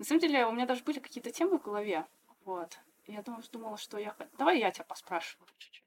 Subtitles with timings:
[0.00, 2.06] На самом деле, у меня даже были какие-то темы в голове.
[2.46, 2.78] Вот.
[3.06, 4.16] Я думала, думала, что я...
[4.38, 5.84] Давай я тебя поспрашиваю чуть-чуть.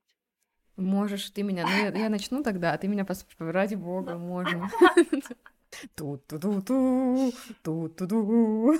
[0.75, 1.65] Можешь ты меня...
[1.65, 4.69] Ну, я, я начну тогда, а ты меня поспрашиваешь Ради бога, можно.
[5.95, 8.77] Ту-ту-ту-ту, ту-ту-ту,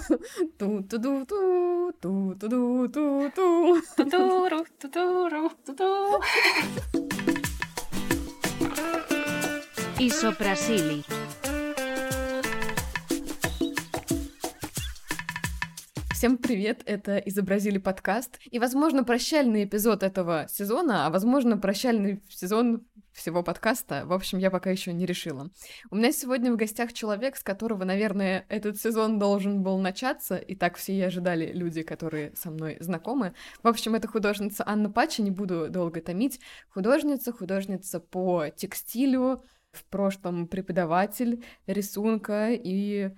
[0.60, 2.38] ту-ту-ту, ту-ту-ту-ту,
[3.34, 3.82] ту-ту-ту-ту,
[4.78, 6.22] ту-туру, ту-ту.
[9.98, 11.04] Исопрасилий.
[16.24, 18.40] Всем привет, это «Изобразили подкаст».
[18.50, 24.04] И, возможно, прощальный эпизод этого сезона, а, возможно, прощальный сезон всего подкаста.
[24.06, 25.50] В общем, я пока еще не решила.
[25.92, 30.56] У меня сегодня в гостях человек, с которого, наверное, этот сезон должен был начаться, и
[30.56, 33.34] так все и ожидали люди, которые со мной знакомы.
[33.62, 36.40] В общем, это художница Анна Пача, не буду долго томить.
[36.70, 39.44] Художница, художница по текстилю,
[39.74, 43.10] в прошлом преподаватель рисунка и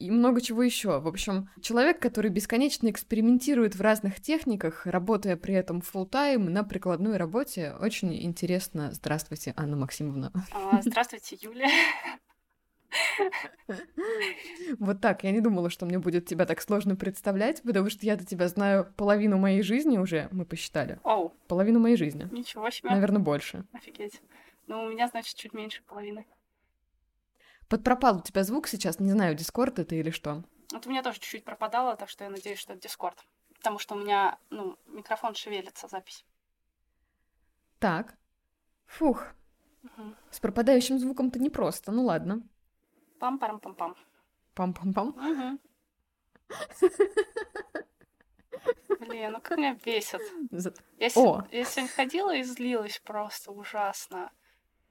[0.00, 0.98] и много чего еще.
[0.98, 6.64] В общем, человек, который бесконечно экспериментирует в разных техниках, работая при этом full тайм на
[6.64, 8.90] прикладной работе, очень интересно.
[8.92, 10.32] Здравствуйте, Анна Максимовна.
[10.52, 11.68] А, Здравствуйте, Юля.
[14.78, 18.24] Вот так, я не думала, что мне будет тебя так сложно представлять, потому что я-то
[18.24, 20.98] тебя знаю половину моей жизни уже, мы посчитали.
[21.04, 22.26] Оу, Половину моей жизни.
[22.32, 22.90] ничего себе.
[22.90, 23.64] Наверное, больше.
[23.72, 24.20] Офигеть.
[24.66, 26.24] Ну, у меня, значит, чуть меньше половины.
[27.70, 30.42] Подпропал у тебя звук сейчас, не знаю, Дискорд это или что.
[30.72, 33.24] Вот у меня тоже чуть-чуть пропадало, так что я надеюсь, что это Дискорд.
[33.54, 36.24] Потому что у меня, ну, микрофон шевелится, запись.
[37.78, 38.16] Так.
[38.86, 39.24] Фух,
[39.82, 40.16] Мгм.
[40.32, 42.42] с пропадающим звуком-то непросто, ну ладно.
[43.20, 43.94] Пам-парам-пам-пам.
[44.56, 45.58] Пам-пам-пам.
[48.98, 50.20] Блин, ну как меня бесит.
[50.98, 51.46] Я, О.
[51.52, 54.32] я сегодня ходила и злилась просто ужасно.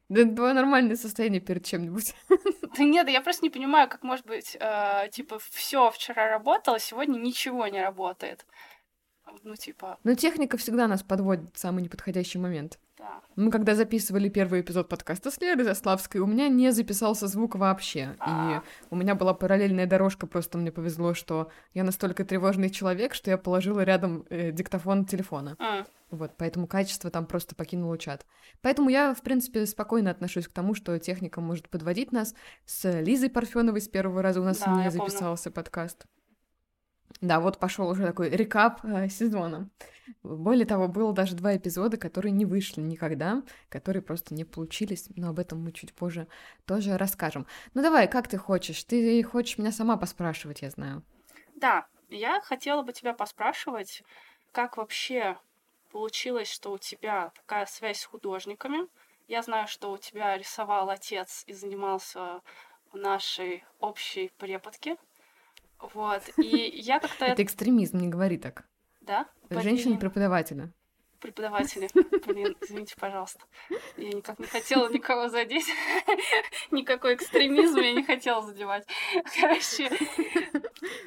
[0.09, 2.15] Да это твое нормальное состояние перед чем-нибудь.
[2.77, 7.17] Да нет, я просто не понимаю, как может быть, э, типа, все вчера работало, сегодня
[7.17, 8.45] ничего не работает.
[9.43, 12.79] Ну, типа, Но техника всегда нас подводит в самый неподходящий момент.
[12.97, 13.21] да.
[13.35, 17.99] Мы когда записывали первый эпизод подкаста с Лерой Заславской, у меня не записался звук вообще.
[18.15, 18.63] И А.
[18.89, 23.37] у меня была параллельная дорожка, просто мне повезло, что я настолько тревожный человек, что я
[23.37, 25.55] положила рядом э, диктофон телефона.
[25.59, 28.25] М, Вот, поэтому качество там просто покинуло чат.
[28.61, 32.33] Поэтому я, в принципе, спокойно отношусь к тому, что техника может подводить нас.
[32.65, 35.05] С Лизой Парфеновой с первого раза у нас Да, не я помню.
[35.07, 36.05] записался подкаст.
[37.21, 39.69] Да, вот пошел уже такой рекап э, сезона.
[40.23, 45.29] Более того, было даже два эпизода, которые не вышли никогда, которые просто не получились, но
[45.29, 46.27] об этом мы чуть позже
[46.65, 47.45] тоже расскажем.
[47.73, 48.83] Ну давай, как ты хочешь?
[48.85, 51.03] Ты хочешь меня сама поспрашивать, я знаю.
[51.55, 54.01] Да, я хотела бы тебя поспрашивать,
[54.53, 55.37] как вообще
[55.91, 58.87] получилось, что у тебя такая связь с художниками.
[59.27, 62.41] Я знаю, что у тебя рисовал отец и занимался
[62.93, 64.97] нашей общей преподке.
[65.93, 67.25] Вот, и я как-то...
[67.25, 68.65] Это экстремизм, не говори так.
[69.01, 69.27] Да?
[69.49, 70.71] Женщина-преподавателя.
[71.19, 71.89] Преподаватели,
[72.25, 73.41] блин, извините, пожалуйста.
[73.97, 75.65] Я никак не хотела никого задеть.
[76.71, 78.87] Никакой экстремизм я не хотела задевать.
[79.39, 79.89] Короче,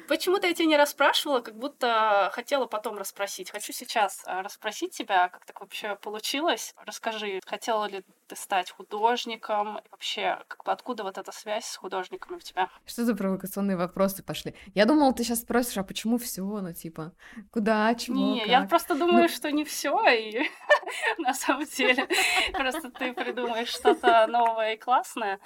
[0.07, 3.49] почему-то я тебя не расспрашивала, как будто хотела потом расспросить.
[3.49, 6.75] Хочу сейчас а, расспросить тебя, как так вообще получилось.
[6.85, 9.79] Расскажи, хотела ли ты стать художником?
[9.91, 12.69] Вообще, как бы откуда вот эта связь с художниками у тебя?
[12.85, 14.53] Что за провокационные вопросы пошли?
[14.75, 17.13] Я думала, ты сейчас спросишь, а почему все, ну типа,
[17.51, 18.49] куда, чего, Не, как?
[18.49, 20.49] я просто думаю, что не все, и
[21.17, 22.07] на самом деле
[22.51, 25.39] просто ты придумаешь что-то новое и классное.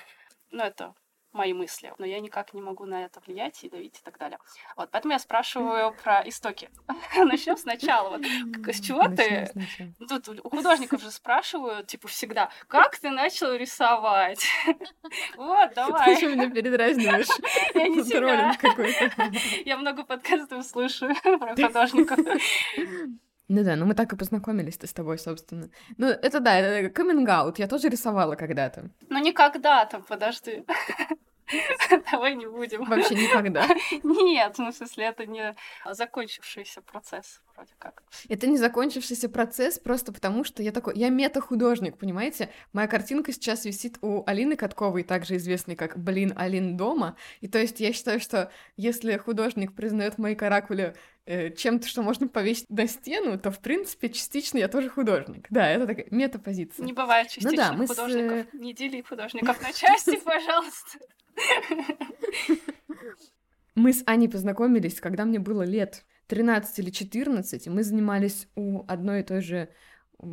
[0.52, 0.94] Ну, это
[1.38, 4.40] мои мысли, но я никак не могу на это влиять и давить и так далее.
[4.76, 6.70] Вот, поэтому я спрашиваю про истоки.
[7.16, 8.18] Начнем сначала.
[8.18, 8.26] Вот.
[8.68, 9.50] С чего ты?
[10.00, 14.46] Ну, Тут у художников же спрашивают, типа, всегда, как ты начал рисовать?
[15.38, 16.16] Вот, давай.
[16.18, 17.28] что меня передразниваешь?
[17.74, 18.54] Я не тебя.
[18.60, 19.32] какой-то.
[19.66, 22.20] Я много подкастов слушаю про художников.
[23.50, 25.70] Ну да, ну мы так и познакомились-то с тобой, собственно.
[25.98, 28.90] Ну, это да, это каминг я тоже рисовала когда-то.
[29.10, 30.66] Ну, никогда там, подожди.
[32.12, 32.84] Давай не будем.
[32.86, 33.68] Вообще никогда.
[34.04, 35.56] Нет, ну, в смысле, это не
[35.90, 38.04] закончившийся процесс, вроде как.
[38.28, 40.98] Это не закончившийся процесс просто потому, что я такой...
[40.98, 42.50] Я мета-художник, понимаете?
[42.74, 47.16] Моя картинка сейчас висит у Алины Катковой, также известной как «Блин, Алин дома».
[47.42, 50.96] И то есть я считаю, что если художник признает мои каракули
[51.26, 55.48] э, чем-то, что можно повесить на стену, то, в принципе, частично я тоже художник.
[55.50, 56.86] Да, это такая мета-позиция.
[56.86, 58.54] Не бывает Ну да, частичных мы с, э, художников.
[58.54, 61.00] Не дели художников на части, пожалуйста.
[63.76, 68.84] Мы с Аней познакомились, когда мне было лет 13 или 14, и мы занимались у
[68.88, 69.70] одной и той же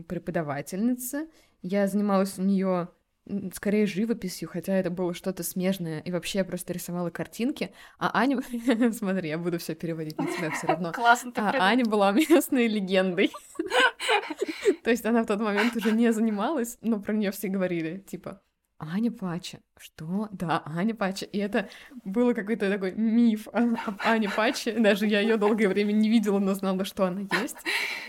[0.08, 1.28] преподавательницы.
[1.62, 2.88] Я занималась у нее
[3.54, 8.40] скорее живописью, хотя это было что-то смежное, и вообще я просто рисовала картинки, а Аня...
[8.92, 10.92] Смотри, я буду все переводить на тебя все равно.
[10.92, 11.32] Классно.
[11.36, 13.32] А Аня была местной легендой.
[14.84, 18.42] То есть она в тот момент уже не занималась, но про нее все говорили, типа,
[18.92, 19.60] Аня Пача.
[19.76, 20.28] Что?
[20.32, 21.26] Да, Аня Пача.
[21.26, 21.68] И это
[22.04, 24.78] было какой-то такой миф об Ане Паче.
[24.78, 27.56] Даже я ее долгое время не видела, но знала, что она есть.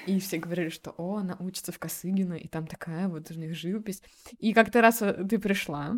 [0.05, 3.55] И все говорили, что о, она учится в Косыгино, и там такая вот у них
[3.55, 4.01] живопись.
[4.37, 5.95] И как-то раз э, ты пришла,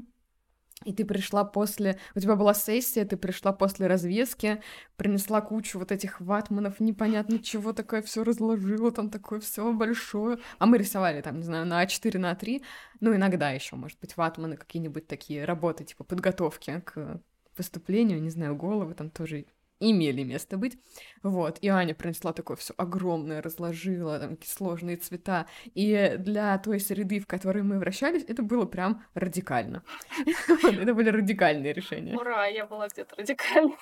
[0.84, 2.00] и ты пришла после...
[2.16, 4.62] У тебя была сессия, ты пришла после развески,
[4.96, 10.38] принесла кучу вот этих ватманов, непонятно чего, такое все разложила, там такое все большое.
[10.60, 12.62] А мы рисовали там, не знаю, на А4, на А3.
[13.00, 17.22] Ну, иногда еще, может быть, ватманы какие-нибудь такие работы, типа подготовки к
[17.56, 19.48] поступлению, не знаю, головы там тоже
[19.80, 20.78] имели место быть.
[21.24, 21.60] Вот.
[21.62, 25.48] И Аня принесла такое все огромное, разложила, там, сложные цвета.
[25.74, 29.84] И для той среды, в которой мы вращались, это было прям радикально.
[30.64, 32.16] Это были радикальные решения.
[32.16, 33.78] Ура, я была где-то радикальная.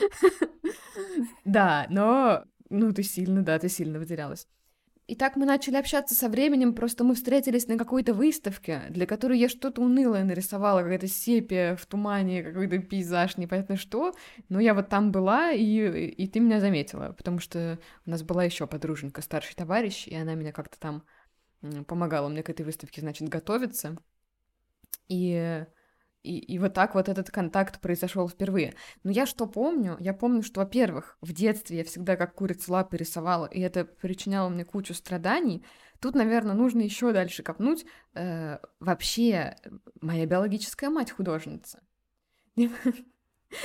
[1.44, 4.48] Да, но, ну, ты сильно, да, ты сильно выделялась.
[5.06, 9.38] И так мы начали общаться со временем, просто мы встретились на какой-то выставке, для которой
[9.38, 14.14] я что-то унылое нарисовала, какая-то сепия в тумане, какой-то пейзаж, непонятно что.
[14.48, 18.44] Но я вот там была, и, и ты меня заметила, потому что у нас была
[18.44, 21.02] еще подруженька, старший товарищ, и она меня как-то там
[21.86, 23.98] помогала мне к этой выставке, значит, готовиться.
[25.08, 25.66] И
[26.24, 28.74] и, и вот так вот этот контакт произошел впервые.
[29.04, 29.96] Но я что помню?
[30.00, 34.48] Я помню, что, во-первых, в детстве я всегда как курица лапы рисовала, и это причиняло
[34.48, 35.64] мне кучу страданий.
[36.00, 37.84] Тут, наверное, нужно еще дальше копнуть.
[38.14, 39.56] Э, вообще,
[40.00, 41.80] моя биологическая мать художница.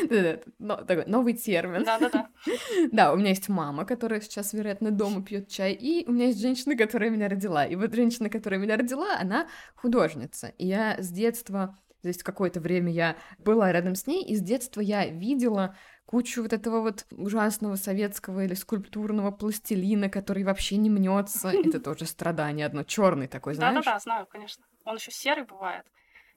[0.08, 1.84] Такой новый термин.
[1.84, 2.30] Да-да-да.
[2.92, 6.42] Да, у меня есть мама, которая сейчас, вероятно, дома пьет чай, и у меня есть
[6.42, 7.66] женщина, которая меня родила.
[7.66, 10.48] И вот женщина, которая меня родила, она художница.
[10.58, 14.42] И я с детства то есть какое-то время я была рядом с ней, и с
[14.42, 15.76] детства я видела
[16.06, 21.50] кучу вот этого вот ужасного советского или скульптурного пластилина, который вообще не мнется.
[21.50, 23.76] Это тоже страдание одно, черный такой, знаешь?
[23.76, 24.66] Да-да-да, знаю, конечно.
[24.86, 25.86] Он еще серый бывает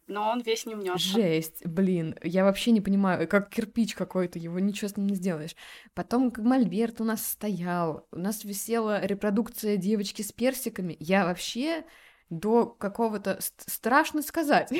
[0.07, 0.99] но он весь не мнется.
[0.99, 5.57] Жесть, блин, я вообще не понимаю, как кирпич какой-то, его ничего с ним не сделаешь.
[5.95, 10.97] Потом, как мольберт у нас стоял, у нас висела репродукция девочки с персиками.
[11.01, 11.85] Я вообще
[12.33, 13.39] до какого-то...
[13.41, 14.73] Страшно сказать.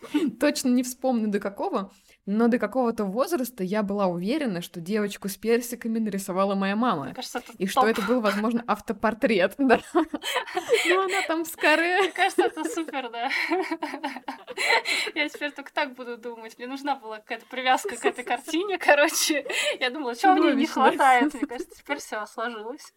[0.40, 1.92] Точно не вспомню до какого,
[2.26, 7.14] но до какого-то возраста я была уверена, что девочку с персиками нарисовала моя мама.
[7.14, 7.70] кажется, и топ.
[7.70, 9.54] что это был, возможно, автопортрет.
[9.66, 9.80] Да.
[9.94, 12.00] Ну, она там с каре.
[12.02, 13.30] Мне кажется, это супер, да.
[15.14, 16.56] Я теперь только так буду думать.
[16.58, 19.46] Мне нужна была какая-то привязка к этой картине, короче.
[19.80, 21.34] Я думала, чего мне не хватает.
[21.34, 22.92] Мне кажется, теперь все сложилось.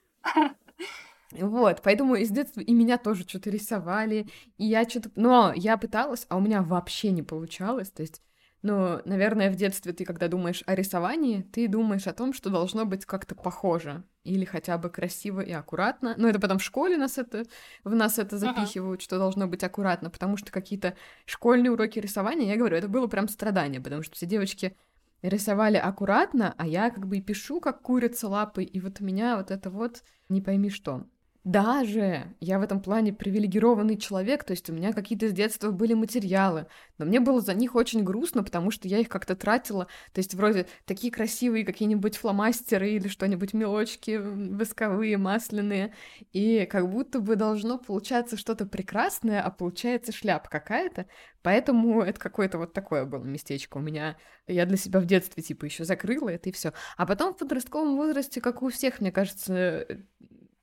[1.32, 4.28] Вот, поэтому из детства и меня тоже что-то рисовали,
[4.58, 5.12] и я что-то...
[5.16, 8.22] Но я пыталась, а у меня вообще не получалось, то есть...
[8.62, 12.84] Ну, наверное, в детстве ты, когда думаешь о рисовании, ты думаешь о том, что должно
[12.84, 16.14] быть как-то похоже или хотя бы красиво и аккуратно.
[16.18, 17.46] Но это потом в школе нас это,
[17.86, 19.04] в нас это запихивают, uh-huh.
[19.06, 23.30] что должно быть аккуратно, потому что какие-то школьные уроки рисования, я говорю, это было прям
[23.30, 24.76] страдание, потому что все девочки
[25.22, 29.38] рисовали аккуратно, а я как бы и пишу, как курица лапой, и вот у меня
[29.38, 31.06] вот это вот не пойми что.
[31.50, 35.96] Даже я в этом плане привилегированный человек, то есть у меня какие-то с детства были
[35.96, 36.68] материалы,
[37.00, 40.36] но мне было за них очень грустно, потому что я их как-то тратила, то есть
[40.36, 45.96] вроде такие красивые какие-нибудь фломастеры или что-нибудь мелочки восковые, масляные,
[46.34, 51.08] и как будто бы должно получаться что-то прекрасное, а получается шляп какая-то,
[51.42, 54.18] поэтому это какое-то вот такое было местечко у меня.
[54.46, 56.74] Я для себя в детстве типа еще закрыла это и все.
[56.96, 59.88] А потом в подростковом возрасте, как у всех, мне кажется,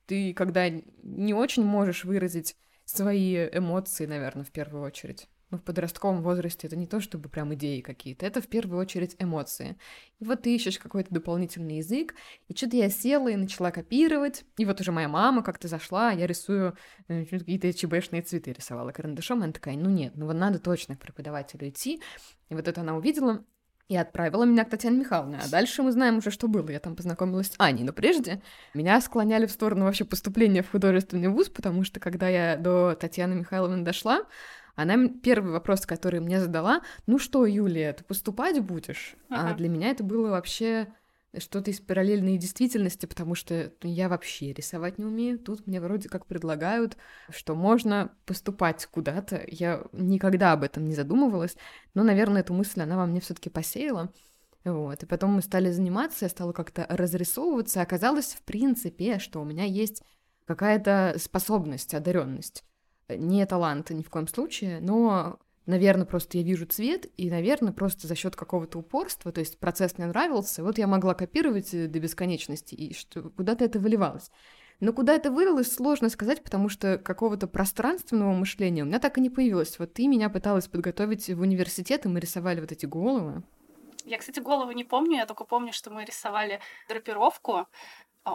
[0.07, 5.27] ты когда не очень можешь выразить свои эмоции, наверное, в первую очередь.
[5.49, 9.15] Ну, в подростковом возрасте это не то, чтобы прям идеи какие-то, это в первую очередь
[9.17, 9.77] эмоции.
[10.19, 12.15] И вот ты ищешь какой-то дополнительный язык,
[12.49, 16.27] и что-то я села и начала копировать, и вот уже моя мама как-то зашла, я
[16.27, 16.75] рисую
[17.07, 20.97] э, какие-то ЧБшные цветы рисовала карандашом, и она такая, ну нет, ну вот надо точно
[20.97, 22.01] к преподавателю идти,
[22.49, 23.45] и вот это она увидела,
[23.87, 25.39] и отправила меня к Татьяне Михайловне.
[25.43, 26.69] А дальше мы знаем уже, что было.
[26.69, 27.83] Я там познакомилась с Аней.
[27.83, 28.41] Но прежде
[28.73, 33.35] меня склоняли в сторону вообще поступления в художественный вуз, потому что когда я до Татьяны
[33.35, 34.23] Михайловны дошла,
[34.75, 39.15] она первый вопрос, который мне задала, ну что, Юлия, ты поступать будешь?
[39.29, 39.51] Ага.
[39.51, 40.87] А для меня это было вообще
[41.37, 45.39] что-то из параллельной действительности, потому что я вообще рисовать не умею.
[45.39, 46.97] Тут мне вроде как предлагают,
[47.29, 49.43] что можно поступать куда-то.
[49.47, 51.57] Я никогда об этом не задумывалась,
[51.93, 54.11] но, наверное, эту мысль она во мне все таки посеяла.
[54.63, 55.03] Вот.
[55.03, 57.81] И потом мы стали заниматься, я стала как-то разрисовываться.
[57.81, 60.03] Оказалось, в принципе, что у меня есть
[60.45, 62.63] какая-то способность, одаренность.
[63.09, 68.07] Не талант ни в коем случае, но наверное, просто я вижу цвет, и, наверное, просто
[68.07, 71.99] за счет какого-то упорства, то есть процесс мне нравился, вот я могла копировать э, до
[71.99, 74.31] бесконечности, и что куда-то это выливалось.
[74.79, 79.21] Но куда это вылилось, сложно сказать, потому что какого-то пространственного мышления у меня так и
[79.21, 79.79] не появилось.
[79.79, 83.43] Вот ты меня пыталась подготовить в университет, и мы рисовали вот эти головы.
[84.05, 87.65] Я, кстати, голову не помню, я только помню, что мы рисовали драпировку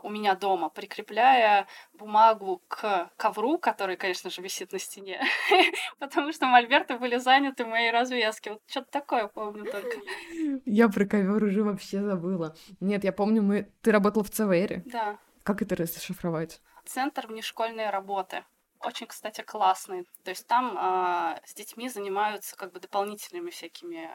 [0.01, 5.21] у меня дома, прикрепляя бумагу к ковру, который, конечно же, висит на стене,
[5.99, 8.51] потому что мольберты были заняты моей развески.
[8.51, 9.97] Вот что-то такое помню только.
[10.65, 12.57] Я про ковер уже вообще забыла.
[12.81, 13.71] Нет, я помню, мы...
[13.83, 14.83] Ты работала в ЦВРе.
[14.87, 15.19] Да.
[15.43, 16.61] Как это расшифровать?
[16.85, 18.45] Центр внешкольной работы.
[18.81, 20.07] Очень, кстати, классный.
[20.25, 24.11] То есть там э, с детьми занимаются как бы дополнительными всякими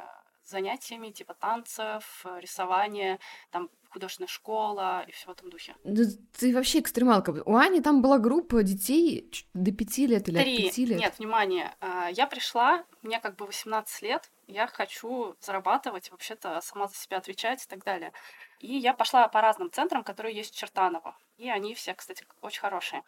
[0.47, 3.19] занятиями, типа танцев, рисования,
[3.51, 5.75] там художественная школа и все в этом духе.
[5.83, 6.03] Да
[6.37, 7.31] ты вообще экстремалка.
[7.45, 10.57] У Ани там была группа детей до пяти лет или Три.
[10.57, 10.99] от пяти лет.
[10.99, 16.87] Нет, внимание, а, я пришла, мне как бы 18 лет, я хочу зарабатывать, вообще-то сама
[16.87, 18.13] за себя отвечать и так далее.
[18.59, 21.17] И я пошла по разным центрам, которые есть в Чертаново.
[21.37, 23.03] И они все, кстати, очень хорошие.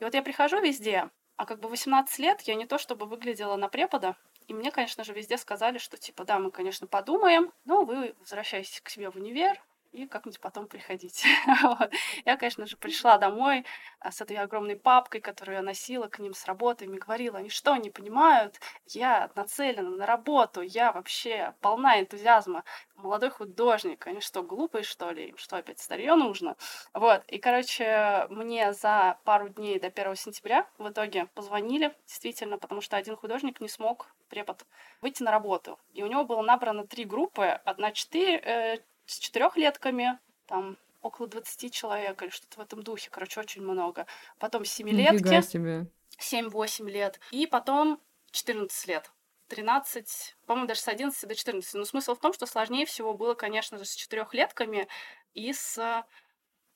[0.00, 3.56] И вот я прихожу везде, а как бы 18 лет я не то чтобы выглядела
[3.56, 4.16] на препода,
[4.48, 8.80] и мне, конечно же, везде сказали, что типа, да, мы, конечно, подумаем, но вы возвращаетесь
[8.80, 9.60] к себе в универ,
[9.92, 11.28] и как-нибудь потом приходите.
[11.62, 11.90] вот.
[12.24, 13.64] Я, конечно же, пришла домой
[14.00, 17.48] а, с этой огромной папкой, которую я носила к ним с работы, и говорила, они
[17.48, 18.58] что, не понимают?
[18.86, 22.64] Я нацелена на работу, я вообще полна энтузиазма.
[22.94, 25.28] Молодой художник, они что, глупые, что ли?
[25.28, 26.56] Им что, опять старье нужно?
[26.94, 32.80] Вот, и, короче, мне за пару дней до 1 сентября в итоге позвонили, действительно, потому
[32.80, 34.64] что один художник не смог, препод,
[35.00, 35.78] выйти на работу.
[35.92, 41.72] И у него было набрано три группы, одна четыре, э, с четырехлетками, там около 20
[41.72, 44.06] человек или что-то в этом духе, короче, очень много.
[44.38, 45.86] Потом семилетки, себе.
[46.18, 48.00] 7-8 лет, и потом
[48.32, 49.10] 14 лет.
[49.48, 51.74] 13, по-моему, даже с 11 до 14.
[51.74, 54.88] Но смысл в том, что сложнее всего было, конечно же, с четырехлетками
[55.34, 56.04] и с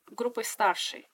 [0.06, 1.08] группой старшей.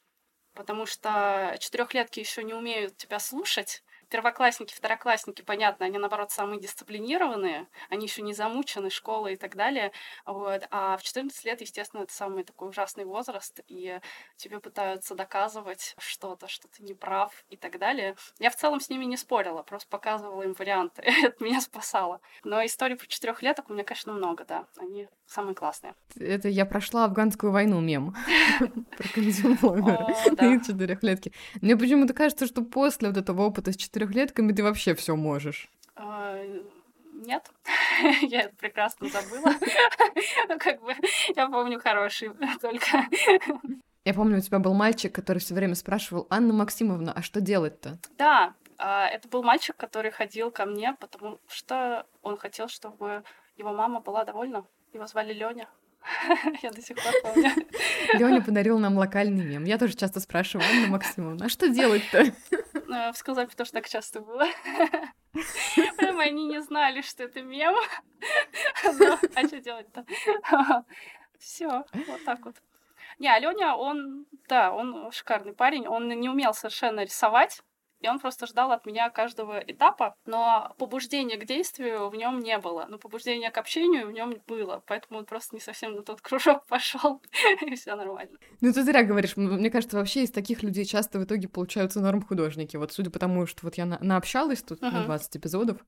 [0.52, 7.68] Потому что четырехлетки еще не умеют тебя слушать, первоклассники, второклассники, понятно, они, наоборот, самые дисциплинированные,
[7.90, 9.92] они еще не замучены школой и так далее,
[10.24, 14.00] вот, а в 14 лет, естественно, это самый такой ужасный возраст, и
[14.36, 18.16] тебе пытаются доказывать что-то, что ты не прав и так далее.
[18.38, 22.20] Я в целом с ними не спорила, просто показывала им варианты, это меня спасало.
[22.44, 25.94] Но историй про четырехлеток у меня, конечно, много, да, они самые классные.
[26.16, 28.14] Это я прошла афганскую войну мем
[28.96, 31.32] про комедиолога и четырехлетки.
[31.60, 35.68] Мне почему-то кажется, что после вот этого опыта с четырехлетками ты вообще все можешь.
[35.96, 36.38] А,
[37.14, 37.50] нет,
[38.22, 39.54] я это прекрасно забыла.
[40.48, 40.94] Ну, как бы,
[41.34, 43.08] я помню хороший только.
[44.04, 47.98] Я помню, у тебя был мальчик, который все время спрашивал, Анна Максимовна, а что делать-то?
[48.16, 53.24] Да, а, это был мальчик, который ходил ко мне, потому что он хотел, чтобы
[53.56, 54.64] его мама была довольна.
[54.92, 55.68] Его звали Лёня.
[56.62, 57.50] Я до сих пор помню.
[58.14, 59.64] Лёня подарил нам локальный мем.
[59.64, 62.32] Я тоже часто спрашиваю, Анна Максимовна, а что делать-то?
[62.88, 64.46] Ну, сказать, потому что так часто было.
[65.96, 67.74] Прямо они не знали, что это мем.
[68.84, 70.04] Ну, а что делать-то?
[71.38, 72.56] Все, вот так вот.
[73.18, 75.86] Не, Алёня, он, да, он шикарный парень.
[75.86, 77.62] Он не умел совершенно рисовать
[78.00, 82.58] и он просто ждал от меня каждого этапа, но побуждения к действию в нем не
[82.58, 86.20] было, но побуждение к общению в нем было, поэтому он просто не совсем на тот
[86.22, 87.22] кружок пошел,
[87.62, 88.38] и все нормально.
[88.60, 92.22] Ну ты зря говоришь, мне кажется, вообще из таких людей часто в итоге получаются норм
[92.22, 92.76] художники.
[92.76, 94.90] Вот судя по тому, что вот я на наобщалась тут uh-huh.
[94.90, 95.78] на 20 эпизодов,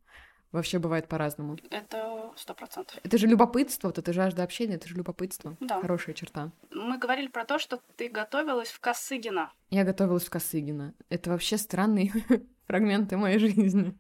[0.51, 1.59] Вообще бывает по-разному.
[1.71, 2.99] Это сто процентов.
[3.03, 5.57] Это же любопытство, вот это жажда общения, это же любопытство.
[5.61, 5.81] Да.
[5.81, 6.53] Хорошая черта.
[6.73, 9.53] Мы говорили про то, что ты готовилась в Косыгина.
[9.69, 10.95] Я готовилась в Косыгина.
[11.11, 12.13] Это вообще странные
[12.67, 13.99] фрагменты моей жизни.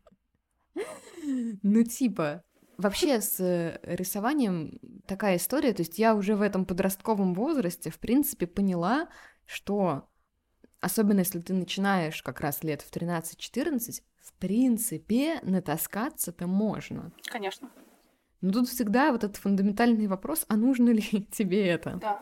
[1.62, 2.42] Ну, типа,
[2.78, 7.98] вообще с э, рисованием такая история, то есть я уже в этом подростковом возрасте, в
[7.98, 9.08] принципе, поняла,
[9.44, 10.08] что
[10.80, 17.12] особенно если ты начинаешь как раз лет в 13-14, в принципе, натаскаться-то можно.
[17.26, 17.70] Конечно.
[18.40, 21.98] Но тут всегда вот этот фундаментальный вопрос, а нужно ли тебе это?
[22.00, 22.20] Да.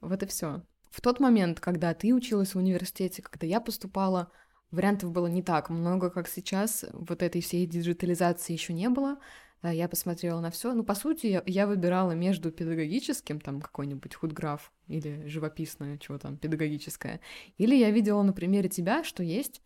[0.00, 0.62] Вот и все.
[0.90, 4.30] В тот момент, когда ты училась в университете, когда я поступала,
[4.70, 6.84] вариантов было не так много, как сейчас.
[6.92, 9.18] Вот этой всей диджитализации еще не было.
[9.62, 10.74] Я посмотрела на все.
[10.74, 16.36] Ну, по сути, я, я выбирала между педагогическим, там, какой-нибудь худграф или живописное, чего там,
[16.36, 17.20] педагогическое.
[17.56, 19.62] Или я видела на примере тебя, что есть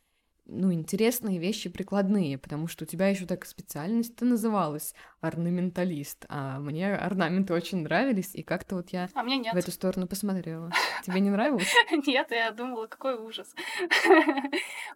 [0.49, 6.95] ну, интересные вещи прикладные, потому что у тебя еще так специальность-то называлась орнаменталист, а мне
[6.95, 9.53] орнаменты очень нравились, и как-то вот я а мне нет.
[9.53, 10.73] в эту сторону посмотрела.
[11.03, 11.73] Тебе не нравилось?
[12.07, 13.55] Нет, я думала, какой ужас.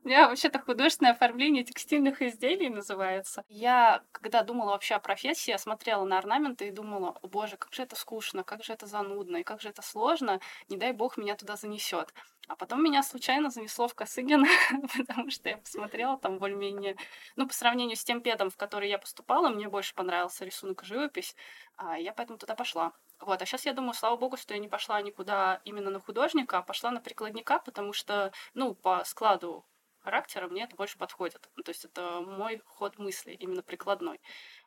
[0.05, 3.45] У меня вообще-то художественное оформление текстильных изделий называется.
[3.49, 7.73] Я, когда думала вообще о профессии, я смотрела на орнаменты и думала, о боже, как
[7.73, 11.17] же это скучно, как же это занудно, и как же это сложно, не дай бог
[11.17, 12.13] меня туда занесет.
[12.49, 14.45] А потом меня случайно занесло в Косыгин,
[14.99, 16.97] потому что я посмотрела там более-менее...
[17.37, 20.87] Ну, по сравнению с тем педом, в который я поступала, мне больше понравился рисунок и
[20.87, 21.35] живопись,
[21.77, 22.93] а я поэтому туда пошла.
[23.21, 26.59] Вот, а сейчас я думаю, слава богу, что я не пошла никуда именно на художника,
[26.59, 29.65] а пошла на прикладника, потому что, ну, по складу
[30.01, 31.49] характера мне это больше подходит.
[31.57, 34.21] Ну, то есть это мой ход мысли, именно прикладной.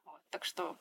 [0.05, 0.77] Вот, так что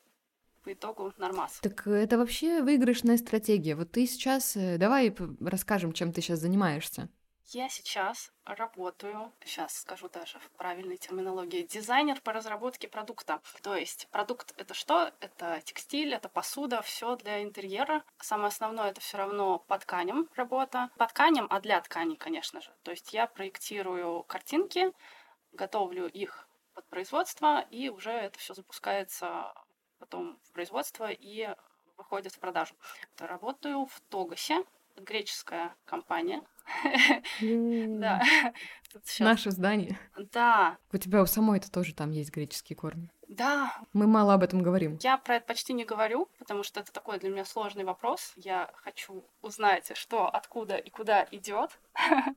[0.62, 1.58] по итогу нормас.
[1.60, 3.76] Так это вообще выигрышная стратегия.
[3.76, 7.10] Вот ты сейчас, э, давай расскажем, чем ты сейчас занимаешься.
[7.48, 13.40] Я сейчас работаю, сейчас скажу даже в правильной терминологии, дизайнер по разработке продукта.
[13.62, 15.12] То есть продукт это что?
[15.20, 18.02] Это текстиль, это посуда, все для интерьера.
[18.18, 20.90] Самое основное это все равно по тканям работа.
[20.96, 22.72] По тканям, а для тканей, конечно же.
[22.82, 24.92] То есть я проектирую картинки,
[25.52, 29.54] готовлю их под производство, и уже это все запускается
[29.98, 31.54] потом в производство и
[31.96, 32.74] выходит в продажу.
[33.18, 34.64] Работаю в Тогасе,
[34.96, 36.42] греческая компания.
[37.40, 38.22] Да.
[39.18, 39.98] Наше здание.
[40.32, 40.78] Да.
[40.92, 43.10] У тебя у самой это тоже там есть греческие корни.
[43.28, 43.74] Да.
[43.92, 44.98] Мы мало об этом говорим.
[45.02, 48.32] Я про это почти не говорю, потому что это такой для меня сложный вопрос.
[48.36, 51.78] Я хочу узнать, что, откуда и куда идет.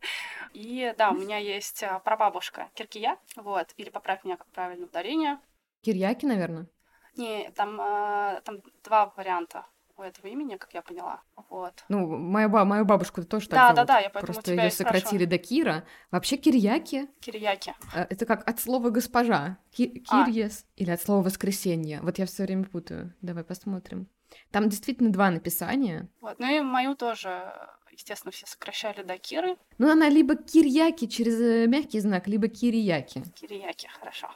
[0.53, 5.39] И да, у меня есть а, прабабушка Киркия, вот, или поправь меня, как правильно ударение.
[5.81, 6.67] Кирьяки, наверное.
[7.15, 9.65] Не, там, э, там два варианта
[9.97, 11.21] у этого имени, как я поняла.
[11.49, 11.83] Вот.
[11.89, 13.75] Ну, моя ба мою бабушку тоже так Да, зовут.
[13.75, 15.83] да, да, я поэтому Просто ее сократили до Кира.
[16.11, 17.07] Вообще Кирьяки.
[17.19, 17.73] Кирьяки.
[17.93, 19.57] Э, это как от слова госпожа.
[19.71, 20.25] Ки А.
[20.25, 20.65] Кирьес.
[20.75, 21.99] Или от слова воскресенье.
[22.01, 23.13] Вот я все время путаю.
[23.21, 24.07] Давай посмотрим.
[24.51, 26.09] Там действительно два написания.
[26.21, 26.37] Вот.
[26.39, 27.51] Ну и мою тоже,
[27.91, 29.57] естественно, все сокращали до Киры.
[29.77, 33.23] Ну, она либо Кирьяки через э, мягкий знак, либо Кирияки.
[33.35, 34.29] Кирияки, хорошо.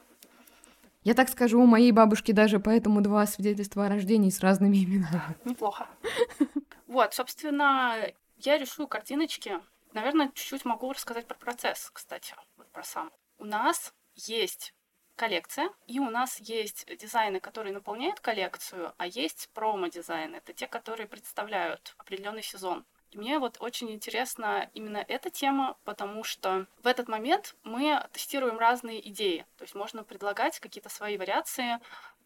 [1.03, 5.35] Я так скажу, у моей бабушки даже поэтому два свидетельства о рождении с разными именами.
[5.45, 5.87] Неплохо.
[6.87, 7.95] Вот, собственно,
[8.37, 9.59] я рисую картиночки.
[9.93, 13.11] Наверное, чуть-чуть могу рассказать про процесс, кстати, вот про сам.
[13.39, 14.75] У нас есть
[15.15, 20.35] коллекция, и у нас есть дизайны, которые наполняют коллекцию, а есть промо-дизайны.
[20.35, 22.85] Это те, которые представляют определенный сезон.
[23.11, 28.57] И мне вот очень интересна именно эта тема, потому что в этот момент мы тестируем
[28.57, 29.45] разные идеи.
[29.57, 31.79] То есть можно предлагать какие-то свои вариации.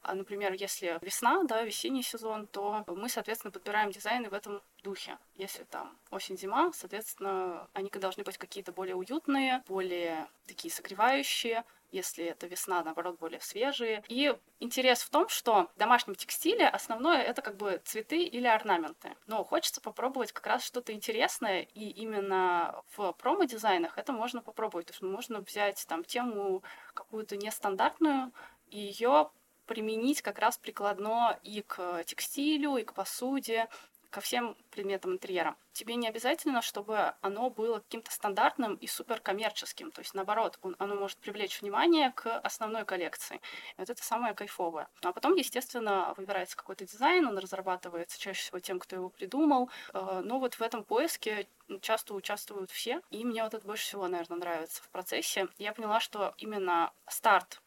[0.05, 5.17] А, Например, если весна, да, весенний сезон, то мы, соответственно, подбираем дизайны в этом духе.
[5.35, 12.45] Если там осень-зима, соответственно, они должны быть какие-то более уютные, более такие согревающие если это
[12.47, 14.03] весна, наоборот, более свежие.
[14.09, 19.15] И интерес в том, что в домашнем текстиле основное это как бы цветы или орнаменты.
[19.27, 24.87] Но хочется попробовать как раз что-то интересное, и именно в промо-дизайнах это можно попробовать.
[24.87, 26.63] То есть можно взять там тему
[26.93, 28.33] какую-то нестандартную
[28.71, 29.29] и ее
[29.65, 33.67] применить как раз прикладно и к текстилю, и к посуде,
[34.15, 35.57] ко всем предметам интерьера.
[35.73, 39.91] Тебе не обязательно, чтобы оно было каким-то стандартным и суперкоммерческим.
[39.91, 43.41] То есть, наоборот, он, оно может привлечь внимание к основной коллекции.
[43.75, 44.87] И вот это самое кайфовое.
[45.03, 49.69] Ну, а потом, естественно, выбирается какой-то дизайн, он разрабатывается чаще всего тем, кто его придумал.
[49.93, 51.49] Э, Но вот в этом поиске
[51.81, 53.01] часто участвуют все.
[53.09, 55.49] И мне вот это больше всего, наверное, нравится в процессе.
[55.57, 57.61] Я поняла, что именно старт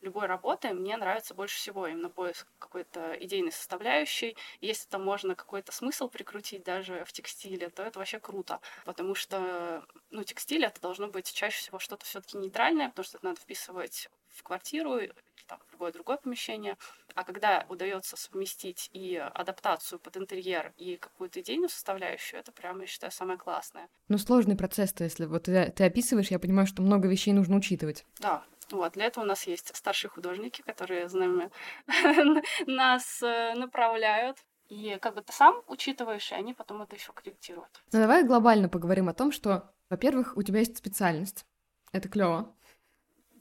[0.00, 4.36] любой работы мне нравится больше всего именно поиск какой-то идейной составляющей.
[4.60, 9.84] Если там можно какой-то смысл прикрутить даже в текстиле, то это вообще круто, потому что
[10.10, 14.08] ну, текстиль это должно быть чаще всего что-то все-таки нейтральное, потому что это надо вписывать
[14.28, 15.14] в квартиру или
[15.46, 16.76] там, в любое другое помещение.
[17.14, 22.86] А когда удается совместить и адаптацию под интерьер, и какую-то идейную составляющую, это прямо, я
[22.86, 23.88] считаю, самое классное.
[24.08, 28.04] Ну, сложный процесс-то, если вот ты, ты описываешь, я понимаю, что много вещей нужно учитывать.
[28.18, 28.44] Да,
[28.76, 31.50] вот, для этого у нас есть старшие художники, которые нами
[32.66, 34.38] нас э, направляют.
[34.68, 37.82] И как бы ты сам учитываешь, и они потом это еще корректируют.
[37.92, 41.46] Ну, давай глобально поговорим о том, что, во-первых, у тебя есть специальность.
[41.92, 42.54] Это клево.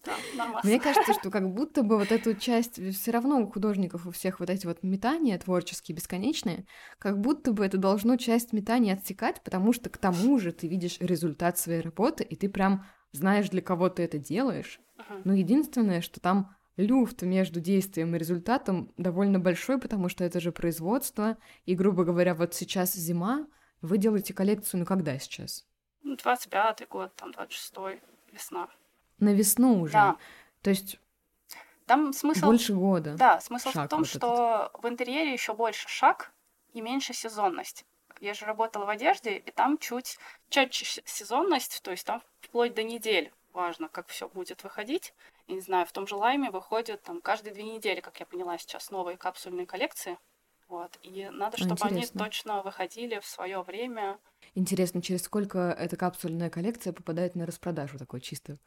[0.05, 0.61] Да, нормально.
[0.63, 4.39] Мне кажется, что как будто бы вот эту часть все равно у художников у всех
[4.39, 6.65] вот эти вот метания творческие, бесконечные,
[6.97, 10.97] как будто бы это должно часть метаний отсекать, потому что к тому же ты видишь
[11.01, 14.79] результат своей работы, и ты прям знаешь, для кого ты это делаешь.
[14.97, 15.21] Uh-huh.
[15.23, 20.51] Но единственное, что там люфт между действием и результатом довольно большой, потому что это же
[20.51, 23.47] производство, и, грубо говоря, вот сейчас зима,
[23.81, 25.65] вы делаете коллекцию, ну когда сейчас?
[26.03, 27.99] Ну, 25-й год, там, 26-й,
[28.31, 28.69] весна.
[29.19, 29.93] на весну уже.
[29.93, 30.17] Да.
[30.61, 30.99] То есть
[31.85, 32.45] Там смысл...
[32.45, 33.15] больше года.
[33.15, 34.21] Да, смысл шаг в том, вот этот.
[34.21, 36.31] что в интерьере еще больше шаг
[36.73, 37.85] и меньше сезонность.
[38.19, 40.17] Я же работала в одежде, и там чуть
[40.49, 45.13] с- сезонность, то есть там вплоть до недель важно, как все будет выходить.
[45.47, 48.57] Я не знаю, в том же лайме выходят там каждые две недели, как я поняла
[48.59, 50.17] сейчас, новые капсульные коллекции.
[50.67, 50.97] Вот.
[51.01, 52.25] И надо, А, чтобы они интересно.
[52.25, 54.19] точно выходили в свое время.
[54.53, 57.97] Интересно, через сколько эта капсульная коллекция попадает на распродажу?
[57.97, 58.57] Такой чисто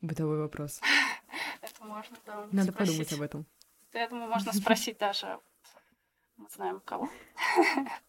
[0.00, 0.80] бытовой вопрос.
[1.62, 2.76] Это можно да, Надо спросить.
[3.08, 3.46] подумать об этом.
[3.94, 5.38] Я думаю, можно спросить даже,
[6.36, 7.08] мы знаем кого.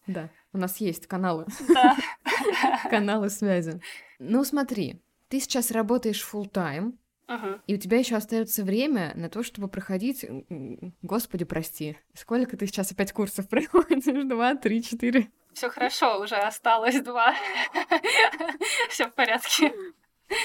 [0.06, 1.96] Да, у нас есть каналы, Да.
[2.90, 3.80] каналы связи.
[4.18, 7.60] Ну смотри, ты сейчас работаешь full тайм Мгм.
[7.66, 10.24] и у тебя еще остается время на то, чтобы проходить,
[11.02, 14.26] господи, прости, сколько ты сейчас опять курсов проходишь?
[14.28, 15.30] Два, три, четыре?
[15.52, 17.34] Все хорошо, уже осталось два.
[18.88, 19.72] Все в порядке.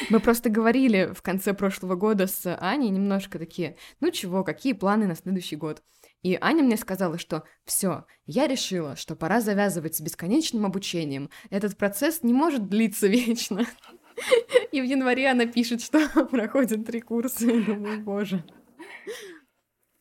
[0.10, 5.08] Мы просто говорили в конце прошлого года с Аней немножко такие, ну чего, какие планы
[5.08, 5.84] на следующий год?
[6.22, 11.30] И Аня мне сказала, что все, я решила, что пора завязывать с бесконечным обучением.
[11.50, 13.66] Этот процесс не может длиться вечно.
[14.72, 16.00] И в январе она пишет, что
[16.32, 17.46] проходит три курса.
[17.46, 18.44] И думаю, боже.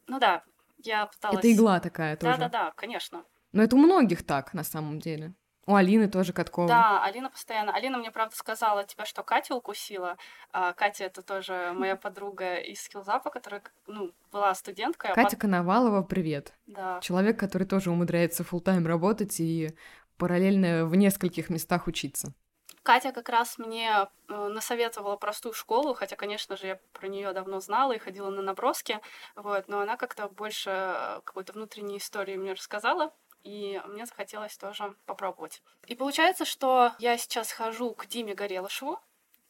[0.06, 0.42] Ну да,
[0.78, 1.38] я пыталась...
[1.38, 2.38] Это игла такая тоже.
[2.38, 3.24] Да-да-да, конечно.
[3.52, 5.34] Но это у многих так, на самом деле.
[5.64, 6.68] У Алины тоже Катковой.
[6.68, 7.72] Да, Алина постоянно.
[7.72, 10.16] Алина мне, правда, сказала, тебя что, Катя укусила?
[10.50, 15.12] А Катя— это тоже моя подруга из скиллзапа, которая, ну, была студенткой.
[15.12, 16.52] а Катя пот- Коновалова, привет.
[16.66, 16.98] Да.
[17.00, 19.70] Человек, который тоже умудряется full тайм работать и
[20.16, 22.34] параллельно в нескольких местах учиться.
[22.82, 23.90] Катя как раз мне
[24.28, 28.42] э, насоветовала простую школу, хотя, конечно же, я про нее давно знала и ходила на
[28.42, 29.00] наброски,
[29.36, 33.14] вот, но она как-то больше э, какой-то внутренней истории мне рассказала,
[33.44, 35.62] и мне захотелось тоже попробовать.
[35.86, 38.98] И получается, что я сейчас хожу к Диме Горелышеву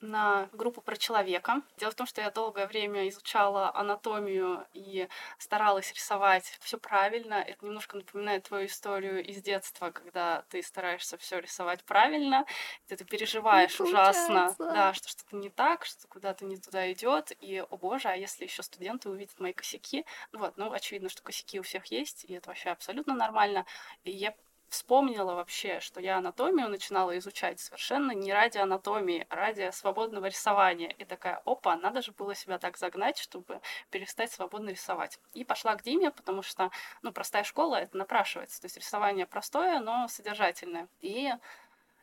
[0.02, 1.62] на группу про человека.
[1.78, 7.34] Дело в том, что я долгое время изучала анатомию и старалась рисовать все правильно.
[7.34, 12.44] Это немножко напоминает твою историю из детства, когда ты стараешься все рисовать правильно,
[12.86, 17.60] где ты переживаешь ужасно, да, что что-то не так, что куда-то не туда идет, и,
[17.60, 21.62] о боже, а если еще студенты увидят мои косяки, вот, ну, очевидно, что косяки у
[21.62, 23.66] всех есть, и это вообще абсолютно нормально,
[24.04, 24.34] и я
[24.72, 30.88] вспомнила вообще, что я анатомию начинала изучать совершенно не ради анатомии, а ради свободного рисования.
[30.98, 35.20] И такая, опа, надо же было себя так загнать, чтобы перестать свободно рисовать.
[35.35, 36.70] И пошла к Диме, потому что,
[37.02, 38.62] ну, простая школа, это напрашивается.
[38.62, 40.88] То есть рисование простое, но содержательное.
[41.00, 41.30] И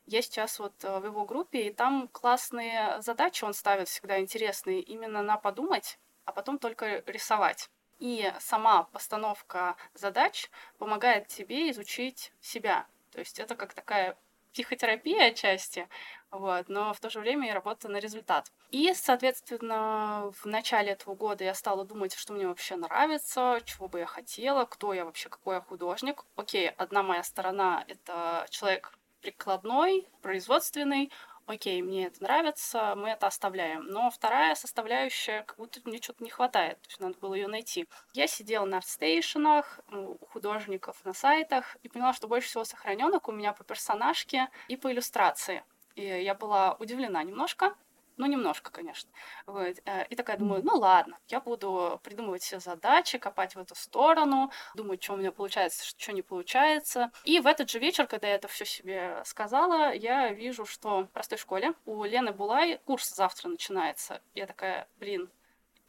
[0.06, 4.82] я сейчас вот э, в его группе, и там классные задачи он ставит всегда интересные,
[4.82, 7.70] именно на подумать, а потом только рисовать.
[8.00, 12.88] И сама постановка задач помогает тебе изучить себя.
[13.12, 14.18] То есть это как такая
[14.54, 15.88] психотерапия отчасти,
[16.32, 18.52] вот, но в то же время и работа на результат.
[18.72, 24.00] И, соответственно, в начале этого года я стала думать, что мне вообще нравится, чего бы
[24.00, 26.26] я хотела, кто я вообще, какой я художник.
[26.36, 31.12] Окей, одна моя сторона— это человек прикладной, производственный,
[31.50, 33.86] окей, мне это нравится, мы это оставляем.
[33.86, 37.88] Но вторая составляющая, как будто мне что-то не хватает, то есть надо было ее найти.
[38.14, 43.32] Я сидела на артстейшенах, у художников на сайтах и поняла, что больше всего сохраненок у
[43.32, 45.64] меня по персонажке и по иллюстрации.
[45.96, 47.76] И я была удивлена немножко,
[48.20, 49.10] ну, немножко, конечно.
[49.46, 49.78] Вот.
[49.86, 54.52] э, И такая думаю, ну ладно, я буду придумывать все задачи, копать в эту сторону,
[54.76, 57.12] думать, что у меня получается, что не получается.
[57.24, 61.08] И в этот же вечер, когда я это все себе сказала, я вижу, что в
[61.08, 64.22] простой школе у Лены Булай курс завтра начинается.
[64.36, 65.30] Я такая, блин,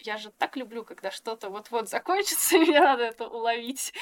[0.01, 3.93] я же так люблю, когда что-то вот-вот закончится, и мне надо это уловить.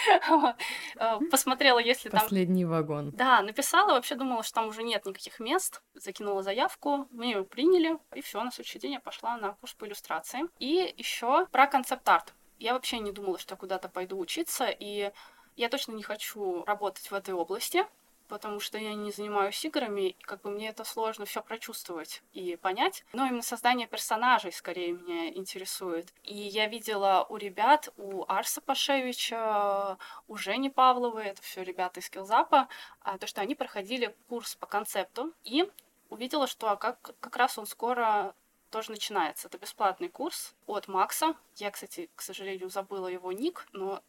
[0.96, 3.10] Э, Посмотрела, если там Последний вагон.
[3.12, 5.82] да, написала, вообще думала, что там уже нет никаких мест.
[5.94, 9.86] Закинула заявку, мне ее приняли, и все, на следующий день я пошла на курс по
[9.86, 10.40] иллюстрации.
[10.58, 12.34] И еще про концепт-арт.
[12.58, 15.12] Я вообще не думала, что куда-то пойду учиться, и
[15.56, 17.86] я точно не хочу работать в этой области,
[18.28, 22.56] потому что я не занимаюсь играми, и как бы мне это сложно все прочувствовать и
[22.56, 23.04] понять.
[23.12, 26.12] Но именно создание персонажей скорее меня интересует.
[26.22, 32.10] И я видела у ребят, у Арса Пашевича, у Жени Павловой, это все ребята из
[32.10, 32.68] Килзапа,
[33.00, 35.68] а, то, что они проходили курс по концепту, и
[36.10, 38.34] увидела, что а как, как раз он скоро
[38.70, 39.48] тоже начинается.
[39.48, 41.34] Это бесплатный курс от Макса.
[41.56, 44.02] Я, кстати, к сожалению, забыла его ник, но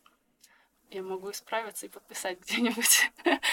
[0.92, 3.12] я могу исправиться и подписать где-нибудь.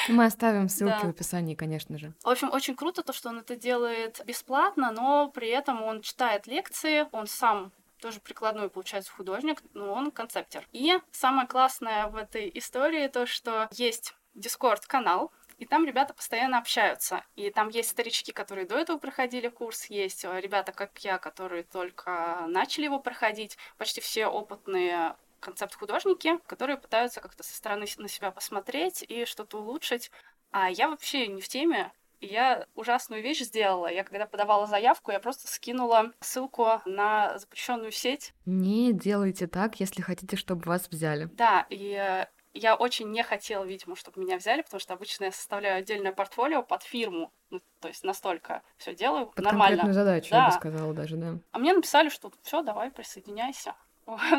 [0.09, 1.07] Мы оставим ссылки Да.
[1.07, 2.13] в описании, конечно же.
[2.23, 6.47] В общем, очень круто то, что он это делает бесплатно, но при этом он читает
[6.47, 10.69] лекции, он сам тоже прикладной, получается, художник, но он концептер.
[10.73, 17.25] И самое классное в этой истории то, что есть Discord-канал, И там ребята постоянно общаются.
[17.35, 21.63] И там есть старички, которые до этого проходили курс, есть э, ребята, как я, которые
[21.63, 23.57] только начали его проходить.
[23.79, 30.11] Почти все опытные концепт-художники, которые пытаются как-то со стороны на себя посмотреть и что-то улучшить.
[30.51, 33.87] А я вообще не в теме, я ужасную вещь сделала.
[33.87, 38.35] Я когда подавала заявку, я просто скинула ссылку на запрещенную сеть.
[38.45, 41.27] Не делайте так, если хотите, чтобы вас взяли.
[41.35, 45.33] Да, и э, я очень не хотела, видимо, чтобы меня взяли, потому что обычно я
[45.33, 47.31] составляю отдельное портфолио под фирму.
[47.51, 49.83] Ну, то есть настолько все делаю под нормально.
[49.83, 50.39] конкретную задачу, да.
[50.39, 51.39] я бы сказала даже, да.
[51.53, 53.75] А мне написали, что все, давай, присоединяйся.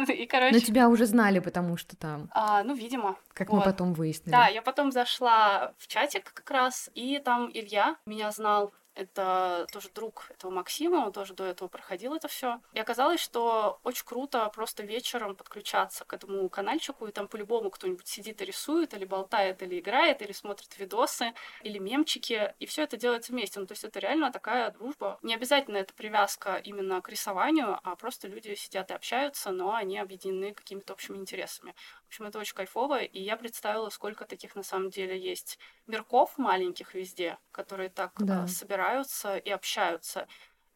[0.07, 0.53] И, короче...
[0.53, 2.29] Но тебя уже знали, потому что там...
[2.31, 3.17] А, ну, видимо.
[3.33, 3.57] Как вот.
[3.57, 4.31] мы потом выяснили.
[4.31, 9.89] Да, я потом зашла в чатик как раз, и там Илья меня знал, это тоже
[9.93, 12.59] друг этого Максима, он тоже до этого проходил это все.
[12.73, 18.07] И оказалось, что очень круто просто вечером подключаться к этому каналчику, и там по-любому кто-нибудь
[18.07, 22.97] сидит и рисует, или болтает, или играет, или смотрит видосы, или мемчики, и все это
[22.97, 23.59] делается вместе.
[23.59, 25.19] Ну, то есть это реально такая дружба.
[25.21, 29.99] Не обязательно это привязка именно к рисованию, а просто люди сидят и общаются, но они
[29.99, 31.75] объединены какими-то общими интересами.
[32.07, 36.37] В общем, это очень кайфово, и я представила, сколько таких на самом деле есть мирков
[36.37, 38.47] маленьких везде, которые так да.
[38.47, 40.25] собираются и общаются.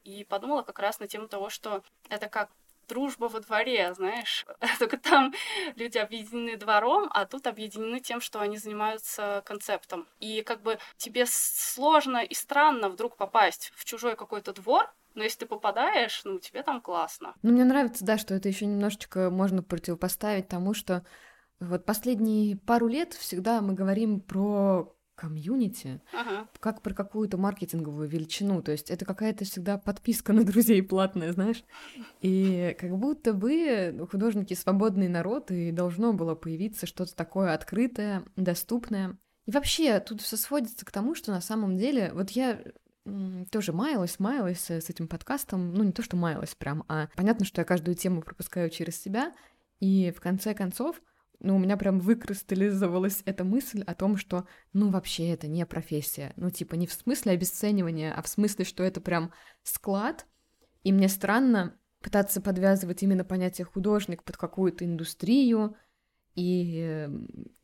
[0.03, 2.51] И подумала как раз на тему того, что это как
[2.89, 4.45] дружба во дворе, знаешь.
[4.79, 5.33] Только там
[5.77, 10.09] люди объединены двором, а тут объединены тем, что они занимаются концептом.
[10.19, 15.39] И как бы тебе сложно и странно вдруг попасть в чужой какой-то двор, но если
[15.39, 17.35] ты попадаешь, ну, тебе там классно.
[17.41, 21.05] Ну, мне нравится, да, что это еще немножечко можно противопоставить тому, что
[21.59, 26.47] вот последние пару лет всегда мы говорим про комьюнити, ага.
[26.59, 28.63] как про какую-то маркетинговую величину.
[28.63, 31.63] То есть это какая-то всегда подписка на друзей платная, знаешь.
[32.21, 39.17] И как будто бы художники свободный народ, и должно было появиться что-то такое открытое, доступное.
[39.45, 42.59] И вообще тут все сводится к тому, что на самом деле, вот я
[43.51, 45.73] тоже маялась, маялась с этим подкастом.
[45.73, 49.33] Ну, не то, что маялась прям, а понятно, что я каждую тему пропускаю через себя.
[49.79, 51.01] И в конце концов,
[51.39, 56.33] ну, у меня прям выкристаллизовалась эта мысль о том, что, ну, вообще это не профессия.
[56.35, 59.33] Ну, типа, не в смысле обесценивания, а в смысле, что это прям
[59.63, 60.27] склад.
[60.83, 65.75] И мне странно пытаться подвязывать именно понятие художник под какую-то индустрию.
[66.35, 67.09] И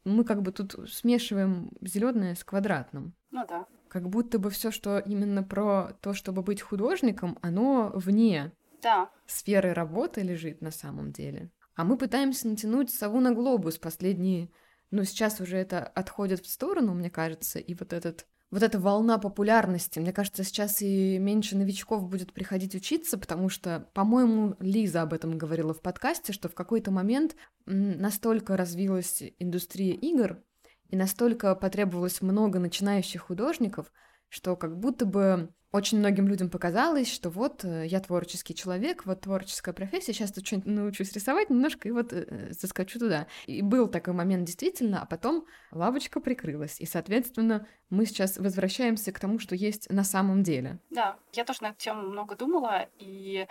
[0.04, 3.14] мы как бы тут смешиваем зеленое с квадратным.
[3.30, 8.52] Ну да как будто бы все, что именно про то, чтобы быть художником, оно вне
[8.82, 9.10] да.
[9.26, 11.52] сферы работы лежит на самом деле.
[11.76, 14.50] А мы пытаемся натянуть сову на глобус последние...
[14.90, 19.18] Ну, сейчас уже это отходит в сторону, мне кажется, и вот этот вот эта волна
[19.18, 20.00] популярности.
[20.00, 25.38] Мне кажется, сейчас и меньше новичков будет приходить учиться, потому что, по-моему, Лиза об этом
[25.38, 30.42] говорила в подкасте, что в какой-то момент настолько развилась индустрия игр,
[30.90, 33.92] и настолько потребовалось много начинающих художников,
[34.30, 39.22] что как будто бы очень многим людям показалось, что вот э, я творческий человек, вот
[39.22, 43.28] творческая профессия, сейчас тут что-нибудь научусь рисовать немножко и вот э, заскочу туда.
[43.48, 46.80] И был такой момент действительно, а потом лавочка прикрылась.
[46.80, 50.80] И, соответственно, мы сейчас возвращаемся к тому, что есть на самом деле.
[50.90, 53.46] Да, я тоже на эту тему много думала, и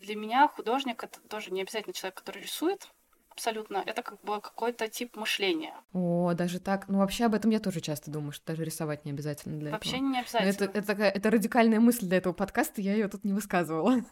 [0.00, 2.88] для меня художник— это тоже не обязательно человек, который рисует,
[3.36, 3.82] абсолютно.
[3.86, 5.74] Это как бы какой-то тип мышления.
[5.92, 6.88] О, даже так.
[6.88, 9.90] Ну, вообще об этом я тоже часто думаю, что даже рисовать не обязательно для вообще
[9.90, 10.02] этого.
[10.02, 10.64] Вообще не обязательно.
[10.64, 13.96] это, это, такая, это радикальная мысль для этого подкаста, я ее тут не высказывала.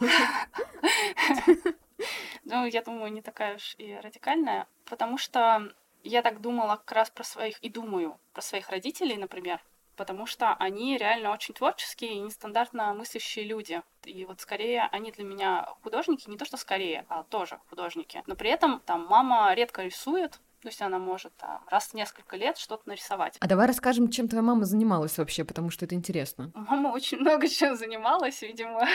[2.47, 7.11] Ну, я думаю, не такая уж и радикальная, потому что я так думала как раз
[7.11, 9.63] про своих, и думаю про своих родителей, например,
[9.97, 13.83] потому что они реально очень творческие и нестандартно мыслящие люди.
[14.05, 18.23] И вот скорее они для меня художники, не то что скорее, а тоже художники.
[18.27, 22.39] Но при этом там мама редко рисует, то есть она может там, раз в несколько
[22.39, 23.37] лет что-то нарисовать.
[23.39, 26.53] А давай расскажем, чем твоя мама занималась вообще, потому что это интересно.
[26.55, 28.89] Мама очень много чем занималась, видимо.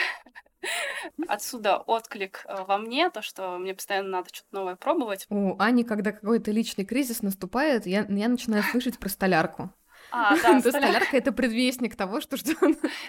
[1.28, 5.28] Отсюда отклик э, во мне, то, что мне постоянно надо что-то новое пробовать.
[5.30, 9.72] У Ани, когда какой-то личный кризис наступает, я, я начинаю слышать про столярку.
[10.12, 12.54] А, да, То столярка— это предвестник того, что что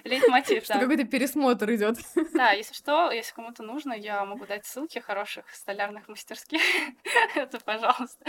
[0.04, 1.98] Лейтмотив, какой-то пересмотр идет.
[2.32, 6.60] Да, если что, если кому-то нужно, я могу дать ссылки хороших столярных мастерских.
[7.34, 8.24] Это, пожалуйста,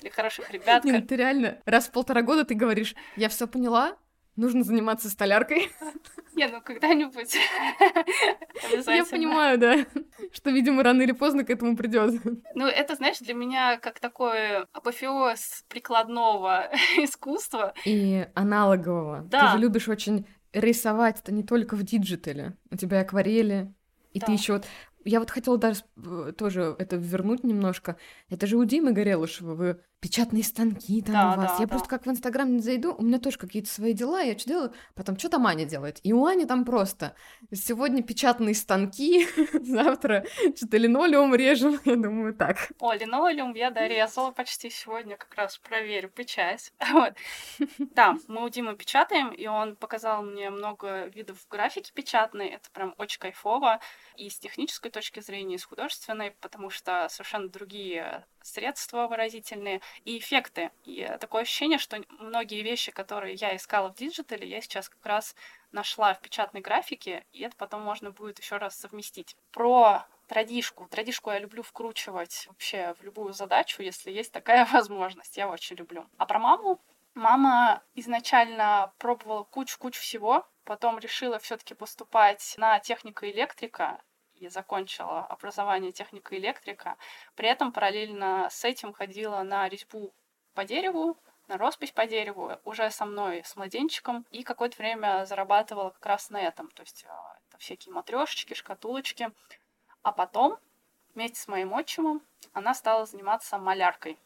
[0.00, 0.84] для хороших ребят.
[0.84, 3.96] Нет, ты реально раз в полтора года ты говоришь, я все поняла,
[4.36, 5.70] нужно заниматься столяркой.
[6.34, 7.34] Не, ну когда-нибудь.
[8.86, 9.86] Я понимаю, да,
[10.32, 12.20] что, видимо, рано или поздно к этому придет.
[12.54, 17.74] Ну, это, знаешь, для меня как такой апофеоз прикладного искусства.
[17.84, 19.22] И аналогового.
[19.22, 19.46] Да.
[19.46, 22.56] Ты же любишь очень рисовать это не только в диджитале.
[22.70, 23.72] У тебя акварели,
[24.12, 24.26] и да.
[24.26, 24.66] ты еще вот
[25.04, 27.96] я вот хотела даже э, тоже это вернуть немножко.
[28.30, 29.54] Это же у Димы Горелышева.
[29.54, 31.52] Вы печатные станки там Да, у вас.
[31.52, 31.68] да, Я да.
[31.68, 34.74] просто как в Инстаграм не зайду, у меня тоже какие-то свои дела, я что делаю,
[34.94, 35.98] потом что там Аня делает.
[36.02, 37.14] И у Ани там просто
[37.50, 39.26] сегодня печатные станки,
[39.64, 41.80] завтра что-то линолеум режем.
[41.86, 42.70] Я думаю, так.
[42.80, 46.72] О, линолеум я дорезала почти сегодня, как раз проверю печать.
[46.92, 47.14] Вот.
[47.78, 52.48] Да, мы у Димы печатаем, и он показал мне много видов графики печатной.
[52.48, 53.80] Это прям очень кайфово.
[54.16, 60.18] И с технической точки зрения, и с художественной, потому что совершенно другие средства выразительные и
[60.18, 60.70] эффекты.
[60.84, 65.34] И такое ощущение, что многие вещи, которые я искала в диджитале, я сейчас как раз
[65.72, 69.36] нашла в печатной графике, и это потом можно будет еще раз совместить.
[69.50, 70.86] Про традишку.
[70.88, 75.36] Традишку я люблю вкручивать вообще в любую задачу, если есть такая возможность.
[75.36, 76.06] Я очень люблю.
[76.18, 76.80] А про маму?
[77.14, 84.02] Мама изначально пробовала кучу-кучу всего, потом решила все-таки поступать на техника электрика
[84.44, 86.96] и закончила образование техника электрика.
[87.34, 90.12] При этом параллельно с этим ходила на резьбу
[90.54, 91.16] по дереву,
[91.48, 96.30] на роспись по дереву, уже со мной, с младенчиком, и какое-то время зарабатывала как раз
[96.30, 96.70] на этом.
[96.70, 99.30] То есть а, это всякие матрешечки, шкатулочки.
[100.02, 100.58] А потом,
[101.14, 104.18] вместе с моим отчимом, она стала заниматься маляркой.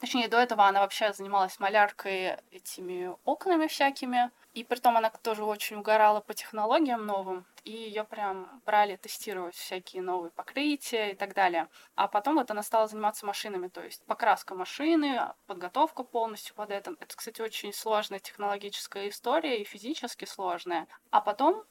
[0.00, 4.30] Точнее, до этого она вообще занималась маляркой этими окнами всякими.
[4.52, 7.44] И притом она тоже очень угорала по технологиям новым.
[7.64, 11.68] И ее прям брали тестировать всякие новые покрытия и так далее.
[11.96, 16.94] А потом вот она стала заниматься машинами, то есть покраска машины, подготовка полностью под это.
[17.00, 20.86] Это, кстати, очень сложная технологическая история и физически сложная.
[21.10, 21.64] А потом,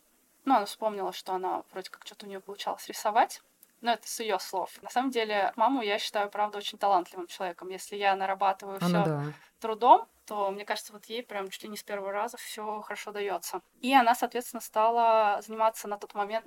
[0.44, 3.42] ну, она вспомнила, что она вроде как что-то у нее получалось рисовать.
[3.84, 4.82] Ну, это с ее слов.
[4.82, 7.68] На самом деле, маму я считаю, правда, очень талантливым человеком.
[7.68, 9.24] Если я нарабатываю все да.
[9.60, 13.12] трудом, то мне кажется, вот ей прям чуть ли не с первого раза все хорошо
[13.12, 13.62] дается.
[13.82, 16.46] И она, соответственно, стала заниматься на тот момент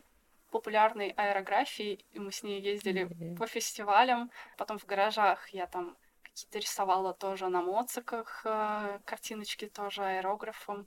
[0.50, 3.36] популярной аэрографией, и мы с ней ездили Мгм.
[3.36, 10.02] по фестивалям, потом в гаражах я там какие-то рисовала тоже на моциках, э, картиночки тоже
[10.02, 10.86] аэрографом.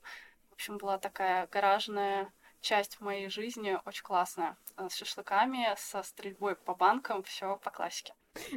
[0.49, 4.57] В общем, была такая гаражная часть в моей жизни, очень классная.
[4.77, 8.13] Э, С шашлыками, со стрельбой по банкам, все по классике.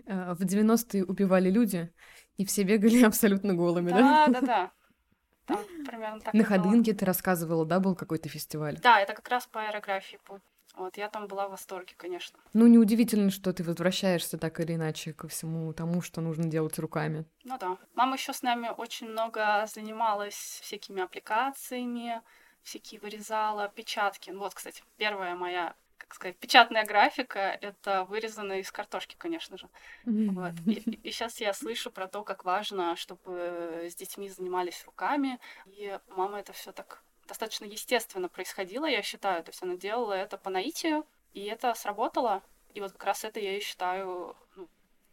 [0.07, 1.93] Э, В 90-е убивали люди,
[2.37, 4.27] и все бегали абсолютно голыми, да?
[4.27, 4.71] Да, да, да.
[5.47, 6.35] Там примерно так.
[6.35, 6.49] На было.
[6.49, 8.79] Ходынке ты рассказывала, да, был какой-то фестиваль?
[8.81, 10.41] Да, это как раз по аэрографии был.
[10.75, 12.39] Вот, я там была в восторге, конечно.
[12.55, 17.27] Ну, неудивительно, что ты возвращаешься так или иначе ко всему тому, что нужно делать руками.
[17.45, 17.77] Ну да.
[17.95, 22.23] Мама еще с нами очень много занималась всякими аппликациями,
[22.63, 24.31] всякие вырезала, печатки.
[24.31, 29.69] Ну Вот, кстати, первая моя, как сказать, печатная графика— это вырезанная из картошки, конечно же.
[30.05, 30.53] Вот.
[30.67, 35.39] И, сейчас я слышу про то, как важно, чтобы с детьми занимались руками.
[35.67, 39.43] И мама это все так достаточно естественно происходило, я считаю.
[39.45, 42.43] То есть она делала это по наитию, и это сработало.
[42.75, 44.69] И вот как раз это я и считаю ну,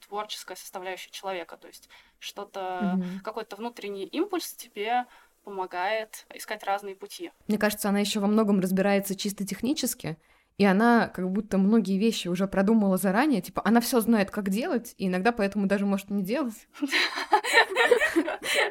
[0.08, 1.58] творческая составляющая человека.
[1.58, 3.20] То есть что-то, Мгм.
[3.22, 5.06] какой-то внутренний импульс тебе
[5.50, 7.32] помогает искать разные пути.
[7.48, 10.18] Мне кажется, она еще во многом разбирается чисто технически,
[10.60, 14.94] и она как будто многие вещи уже продумала заранее, типа она все знает, как делать,
[14.98, 16.68] и иногда поэтому даже может не делать.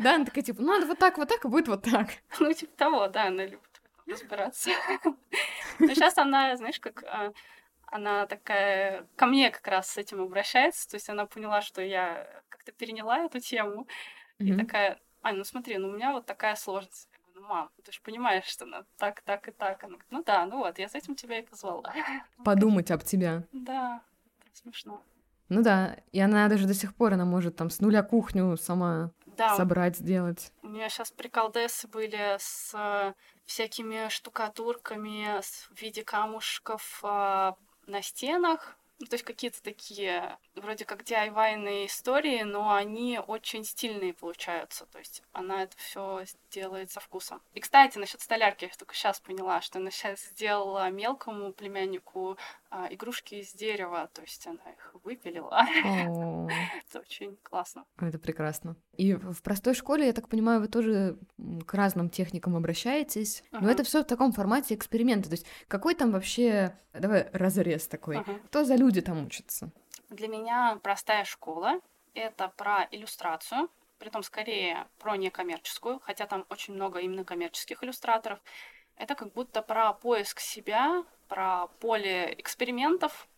[0.01, 2.09] Да, она такая, типа, ну, надо вот так, вот так, и будет вот так.
[2.41, 4.71] Ну, типа того, да, она любит разбираться.
[5.79, 7.33] Но сейчас она, знаешь, как а,
[7.87, 12.29] она такая ко мне как раз с этим обращается, то есть она поняла, что я
[12.49, 13.88] как-то переняла эту тему,
[14.38, 17.09] и такая, Аня, ну смотри, ну у меня вот такая сложность.
[17.12, 19.83] Я говорю, ну, мам, ты же понимаешь, что надо так, так и так.
[19.83, 21.92] Она говорит, ну да, ну вот, я с этим тебя и позвала.
[22.44, 23.44] Подумать об тебя.
[23.52, 24.02] Да,
[24.46, 25.02] это смешно.
[25.48, 29.12] Ну да, и она даже до сих пор, она может там с нуля кухню сама
[29.24, 30.52] Да, собрать, сделать.
[30.62, 33.14] У меня сейчас приколдесы были с э,
[33.46, 38.76] всякими штукатурками в виде камушков а, на стенах.
[39.00, 44.87] Ну, то есть какие-то такие вроде как DIY-ные истории, но они очень стильные получаются.
[44.87, 47.40] То есть она это все делает со вкусом.
[47.54, 52.37] И, кстати, насчет столярки я только сейчас поняла, что она сейчас сделала мелкому племяннику
[52.70, 54.09] а, игрушки из дерева.
[54.12, 55.62] То есть она их выпилила.
[56.88, 57.85] Это очень классно.
[57.98, 58.76] это прекрасно.
[58.96, 61.18] И в простой школе, я так понимаю, вы тоже
[61.66, 63.42] к разным техникам обращаетесь.
[63.52, 63.70] Но Ага.
[63.72, 65.28] это все в таком формате эксперимента.
[65.28, 68.18] То есть какой там вообще, давай, разрез такой?
[68.18, 68.38] Ага.
[68.46, 69.70] Кто за люди там учатся?
[70.11, 71.81] Для меня простая школа—
[72.14, 78.38] это про иллюстрацию, притом скорее про некоммерческую, хотя там очень много именно коммерческих иллюстраторов.
[78.98, 83.28] Это как будто про поиск себя, про поле экспериментов,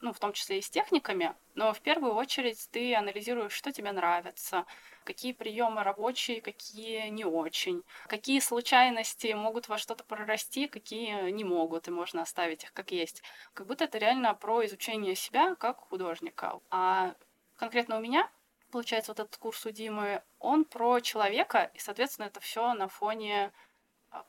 [0.00, 3.90] ну, в том числе и с техниками, но в первую очередь ты анализируешь, что тебе
[3.90, 4.64] нравится,
[5.04, 11.88] какие приемы рабочие, какие не очень, какие случайности могут во что-то прорасти, какие не могут,
[11.88, 13.22] и можно оставить их как есть.
[13.54, 16.60] Как будто это реально про изучение себя как художника.
[16.70, 17.14] А
[17.56, 18.30] конкретно у меня
[18.70, 23.52] получается, вот этот курс у Димы, он про человека, и, соответственно, это все на фоне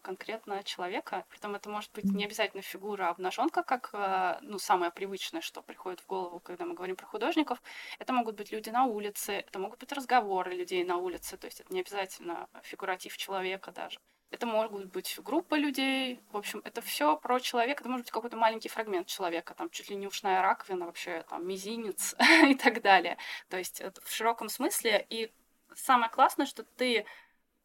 [0.02, 1.26] конкретно человека.
[1.30, 5.62] Притом это может быть не обязательно фигура а обнаженка, как а, ну, самое привычное, что
[5.62, 7.62] приходит в голову, когда мы говорим про художников.
[7.98, 11.60] Это могут быть люди на улице, это могут быть разговоры людей на улице, то есть
[11.60, 14.00] это не обязательно фигуратив человека даже.
[14.32, 16.20] Это могут быть группа людей.
[16.32, 17.82] В общем, это все про человека.
[17.82, 21.48] Это может быть какой-то маленький фрагмент человека, там чуть ли не ушная раковина, вообще там
[21.48, 22.16] мизинец
[22.48, 23.18] и так далее.
[23.50, 25.06] То есть это в широком смысле.
[25.10, 25.32] И
[25.74, 27.06] самое классное, что ты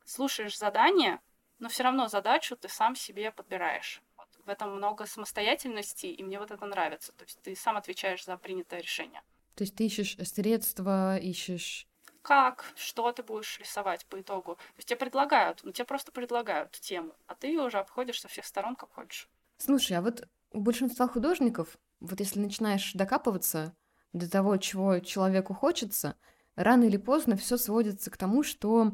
[0.07, 1.21] слушаешь задание,
[1.65, 4.03] но все равно задачу ты сам себе подбираешь.
[4.19, 4.29] Вот.
[4.45, 7.13] В этом много самостоятельности, и мне вот это нравится.
[7.13, 9.23] То есть ты сам отвечаешь за принятое решение.
[9.55, 11.89] То есть ты ищешь средства, ищешь
[12.21, 14.57] как, что ты будешь рисовать по итогу.
[14.57, 18.29] То есть тебе предлагают, ну тебе просто предлагают тему, а ты ее уже обходишь со
[18.29, 19.31] всех сторон, как хочешь.
[19.57, 23.75] Слушай, а вот у большинства художников, вот если начинаешь докапываться
[24.13, 26.17] до того, чего человеку хочется,
[26.57, 28.93] рано или поздно все сводится к тому, что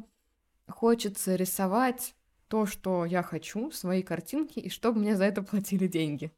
[0.69, 2.15] хочется рисовать
[2.51, 6.33] то, что я хочу, свои картинки, и чтобы мне за это платили деньги.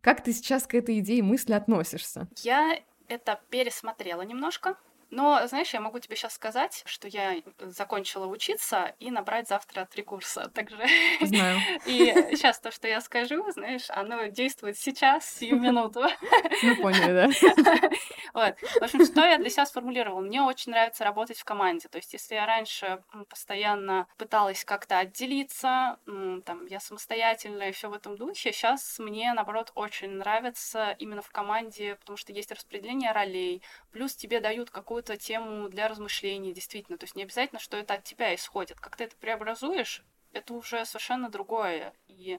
[0.00, 2.28] Как ты сейчас к этой идее мысли относишься?
[2.42, 4.78] Я это пересмотрела немножко.
[5.10, 10.02] Но, знаешь, я могу тебе сейчас сказать, что я закончила учиться и набрать завтра три
[10.02, 10.50] курса.
[10.54, 10.78] Также...
[11.20, 11.58] Знаю.
[11.86, 16.02] И сейчас то, что я скажу, знаешь, оно действует сейчас, сию минуту.
[16.62, 17.88] Ну, поняли, да?
[18.34, 18.58] Вот.
[18.58, 20.20] В общем, что я для себя сформулировала?
[20.20, 21.88] Мне очень нравится работать в команде.
[21.88, 25.98] То есть, если я раньше постоянно пыталась как-то отделиться,
[26.44, 31.96] там, я самостоятельная все в этом духе, сейчас мне, наоборот, очень нравится именно в команде,
[31.96, 36.96] потому что есть распределение ролей, плюс тебе дают какую какую-то тему для размышлений, действительно.
[36.96, 38.80] То есть не обязательно, что это от тебя исходит.
[38.80, 41.92] Как ты это преобразуешь, это уже совершенно другое.
[42.08, 42.38] И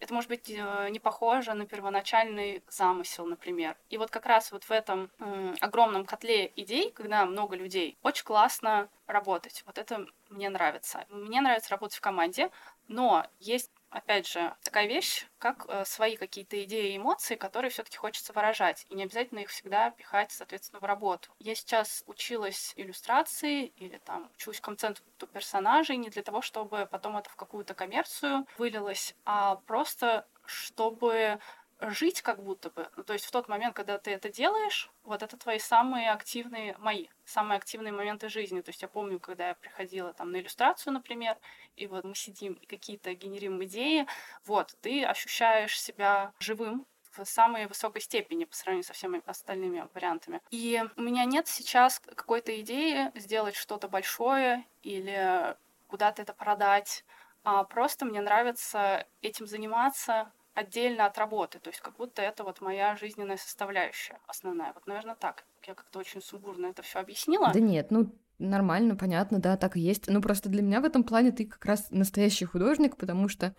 [0.00, 3.74] это может быть э, не похоже на первоначальный замысел, например.
[3.88, 5.10] И вот как раз вот в этом
[5.62, 9.62] огромном котле идей, когда много людей, очень классно работать.
[9.64, 11.06] Вот это мне нравится.
[11.08, 12.50] Мне нравится работать в команде,
[12.86, 17.96] но есть опять же, такая вещь, как э, свои какие-то идеи и эмоции, которые все-таки
[17.96, 18.84] хочется выражать.
[18.88, 21.30] И не обязательно их всегда пихать, соответственно, в работу.
[21.38, 27.30] Я сейчас училась иллюстрации или там учусь конценту персонажей не для того, чтобы потом это
[27.30, 31.38] в какую-то коммерцию вылилось, а просто чтобы
[31.80, 32.88] жить как будто бы.
[32.96, 36.76] Ну, то есть в тот момент, когда ты это делаешь, вот это твои самые активные,
[36.78, 38.60] мои, самые активные моменты жизни.
[38.60, 41.36] То есть я помню, когда я приходила там на иллюстрацию, например,
[41.76, 44.06] и вот мы сидим и какие-то генерим идеи,
[44.46, 50.40] вот, ты ощущаешь себя живым, в самой высокой степени по сравнению со всеми остальными вариантами.
[50.50, 55.56] И у меня нет сейчас какой-то идеи сделать что-то большое или
[55.86, 57.04] куда-то это продать,
[57.44, 62.60] а просто мне нравится этим заниматься, отдельно от работы, то есть как будто это вот
[62.60, 64.72] моя жизненная составляющая основная.
[64.72, 65.44] Вот, наверное, так.
[65.66, 67.50] Я как-то очень сумбурно это все объяснила.
[67.52, 70.08] Да нет, ну нормально, понятно, да, так и есть.
[70.08, 73.54] Ну просто для меня в этом плане ты как раз настоящий художник, потому что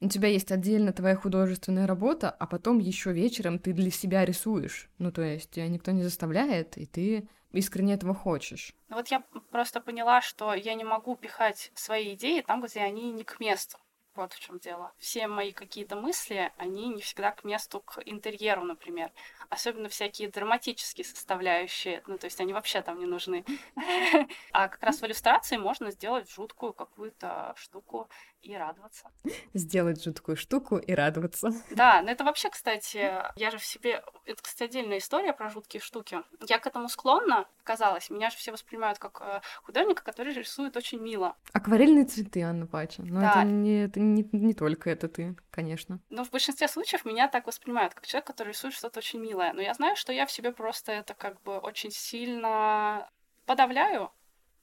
[0.00, 4.90] у тебя есть отдельно твоя художественная работа, а потом еще вечером ты для себя рисуешь.
[4.98, 8.74] Ну, то есть тебя никто не заставляет, и ты искренне этого хочешь.
[8.88, 9.20] Ну вот я
[9.50, 13.78] просто поняла, что я не могу пихать свои идеи там, где они не к месту.
[14.14, 14.92] Вот в чем дело.
[14.98, 19.10] Все мои какие-то мысли, они не всегда к месту, к интерьеру, например.
[19.48, 22.02] Особенно всякие драматические составляющие.
[22.06, 23.44] Ну, то есть они вообще там не нужны.
[24.52, 28.08] А как раз в иллюстрации можно сделать жуткую какую-то штуку
[28.42, 29.10] и радоваться.
[29.54, 31.50] Сделать жуткую штуку и радоваться.
[31.70, 34.02] Да, но это вообще, кстати, я же в себе...
[34.24, 36.18] Это, кстати, отдельная история про жуткие штуки.
[36.48, 38.10] Я к этому склонна, казалось.
[38.10, 41.36] Меня же все воспринимают как э, художника, который рисует очень мило.
[41.52, 43.02] Акварельные цветы, Анна Пача.
[43.02, 43.30] Но да.
[43.30, 46.00] это, не, это не, не только это ты, конечно.
[46.10, 49.52] Но в большинстве случаев меня так воспринимают, как человек, который рисует что-то очень милое.
[49.52, 53.08] Но я знаю, что я в себе просто это как бы очень сильно
[53.46, 54.12] подавляю,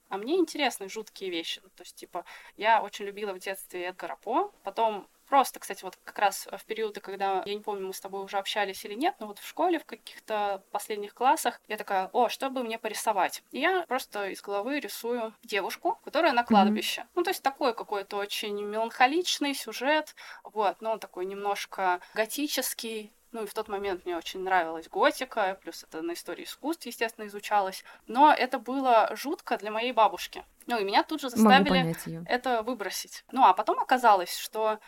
[0.10, 1.62] а мне интересны жуткие вещи.
[1.64, 2.26] Ну, то есть, типа,
[2.58, 7.02] я очень любила в детстве Эдгара По, потом Просто, кстати, вот как раз в периоды,
[7.02, 9.78] когда, я не помню, мы с тобой уже общались или нет, но вот в школе,
[9.78, 13.44] в каких-то последних классах, я такая, о, что бы мне порисовать?
[13.52, 17.02] И я просто из головы рисую девушку, которая на кладбище.
[17.02, 17.12] Mm-hmm.
[17.14, 23.44] Ну, то есть такой какой-то очень меланхоличный сюжет, вот, но он такой немножко готический, ну
[23.44, 27.84] и в тот момент мне очень нравилась готика, плюс это на истории искусств, естественно, изучалось.
[28.08, 30.44] Но это было жутко для моей бабушки.
[30.68, 31.96] Ну и меня тут же заставили
[32.28, 33.24] это выбросить.
[33.32, 34.80] Ну а потом оказалось, что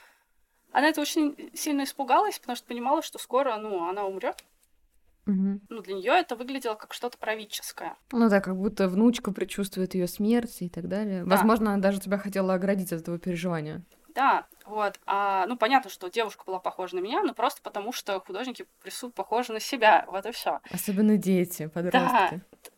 [0.71, 4.43] она это очень сильно испугалась, потому что понимала, что скоро, ну, она умрет.
[5.27, 5.59] Угу.
[5.69, 7.95] Ну, для нее это выглядело как что-то правительское.
[8.11, 11.23] Ну да, как будто внучка предчувствует ее смерть и так далее.
[11.23, 11.35] Да.
[11.35, 13.83] Возможно, она даже тебя хотела оградить от этого переживания.
[14.13, 14.99] Да, вот.
[15.05, 19.15] А, ну, понятно, что девушка была похожа на меня, но просто потому, что художники рисуют
[19.15, 20.05] похожи на себя.
[20.07, 20.59] Вот и все.
[20.71, 21.91] Особенно дети, подростки.
[21.91, 22.31] Да,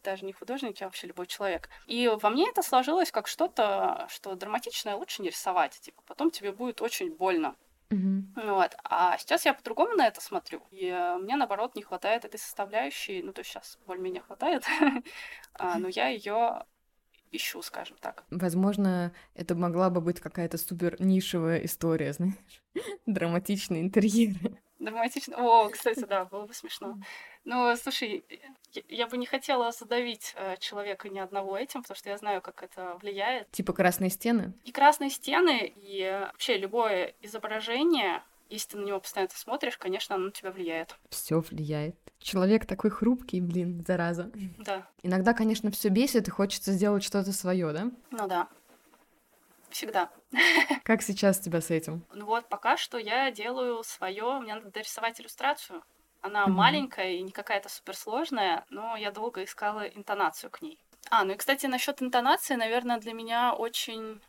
[0.04, 1.70] даже не художники, а вообще любой человек.
[1.88, 5.80] И во мне это сложилось как что-то, что драматичное лучше не рисовать.
[5.80, 7.56] Типа, потом тебе будет очень больно.
[7.90, 8.34] Мгм.
[8.36, 8.76] Вот.
[8.84, 10.64] А сейчас я по-другому на это смотрю.
[10.72, 13.22] И э, мне, наоборот, не хватает этой составляющей.
[13.22, 14.66] Ну, то есть сейчас более-менее хватает.
[15.56, 16.66] А, Но я ее
[17.34, 18.24] ищу, скажем так.
[18.30, 22.64] Возможно, это могла бы быть какая-то супер нишевая история, знаешь,
[23.06, 24.60] драматичные интерьеры.
[24.80, 25.38] Драматично.
[25.38, 26.98] О, кстати, да, было бы смешно.
[27.46, 28.26] Ну, слушай,
[28.90, 32.64] я, бы не хотела задавить э, человека ни одного этим, потому что я знаю, как
[32.64, 33.50] это влияет.
[33.52, 34.54] Типа красные стены.
[34.66, 38.24] И красные стены, и вообще любое изображение,
[38.54, 40.96] если ты на него постоянно смотришь, конечно, оно на тебя влияет.
[41.10, 41.96] Все влияет.
[42.20, 44.32] Человек такой хрупкий, блин, зараза.
[44.60, 47.92] Да, Иногда, конечно, все бесит и хочется сделать что-то свое, да?
[48.12, 48.48] ну да.
[49.70, 50.10] Всегда.
[50.84, 52.06] Как сейчас тебя с этим?
[52.14, 55.84] Ну вот, пока что я делаю свое, мне надо дорисовать иллюстрацию.
[56.22, 56.56] Она Мгм.
[56.56, 60.80] маленькая и не какая-то суперсложная, но я долго искала интонацию к ней.
[61.10, 64.22] А, ну и, кстати, насчет интонации, наверное, для меня очень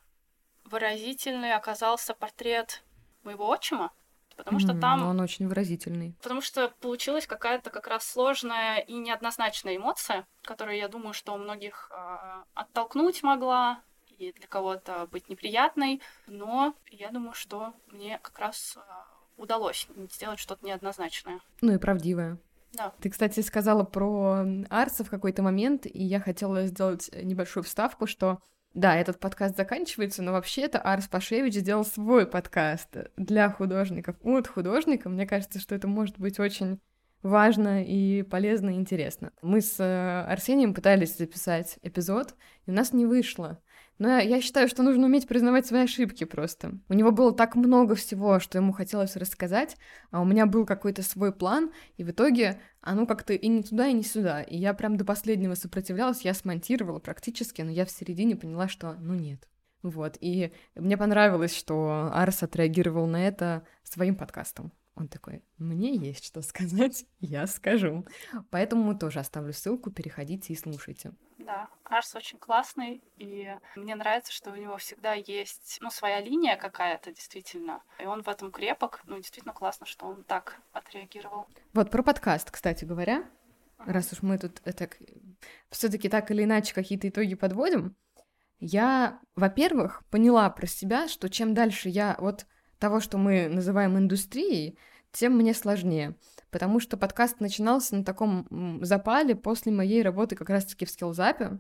[0.65, 2.83] выразительный оказался портрет
[3.23, 3.93] моего отчима,
[4.37, 6.15] потому что М, там Он очень выразительный.
[6.23, 11.39] Потому что получилась какая-то как раз сложная и неоднозначная эмоция, которую, я думаю, что у
[11.39, 13.81] многих а, оттолкнуть могла
[14.19, 19.07] и для кого-то быть неприятной, но я думаю, что мне как раз а,
[19.37, 21.41] удалось сделать что-то неоднозначное.
[21.61, 22.39] Ну и правдивая.
[22.73, 22.93] Да.
[23.01, 28.41] Ты, кстати, сказала про Арса в какой-то момент, и я хотела сделать небольшую вставку, что
[28.75, 35.09] да, этот подкаст заканчивается, но вообще-то Арс Пашевич сделал свой подкаст для художников, от художника.
[35.09, 36.81] Мне кажется, что это может быть очень
[37.23, 39.33] важно и полезно и интересно.
[39.43, 42.35] Мы с э, Арсением пытались записать эпизод,
[42.67, 43.61] и у нас не вышло.
[43.99, 46.79] Но я, считаю, что нужно уметь признавать свои ошибки просто.
[46.89, 49.77] У него было так много всего, что ему хотелось рассказать,
[50.11, 53.87] а у меня был какой-то свой план, и в итоге оно как-то и не туда,
[53.87, 54.43] и не сюда.
[54.43, 58.95] И я прям до последнего сопротивлялась, я смонтировала практически, но я в середине поняла, что
[59.01, 59.49] ну нет.
[59.83, 64.73] Вот, и мне понравилось, что Арс отреагировал на это своим подкастом.
[64.97, 68.07] Он такой, мне есть что сказать, я скажу.
[68.51, 71.13] Поэтому тоже оставлю ссылку, переходите и слушайте.
[71.45, 76.57] Да, Арс очень классный, и мне нравится, что у него всегда есть, ну, своя линия
[76.57, 77.83] какая-то, действительно.
[77.99, 79.03] И он в этом крепок.
[79.05, 81.47] Ну, действительно классно, что он так отреагировал.
[81.75, 83.25] Вот про подкаст, кстати говоря,
[83.79, 84.97] раз уж мы тут э, так
[85.69, 87.95] все-таки так или иначе какие-то итоги подводим,
[88.59, 92.47] я, во-первых, поняла про себя, что чем дальше я от
[92.79, 94.79] того, что мы называем индустрией,
[95.13, 96.17] тем мне сложнее.
[96.55, 101.59] Потому что подкаст начинался на таком запале после моей работы как раз-таки в скиллзапе.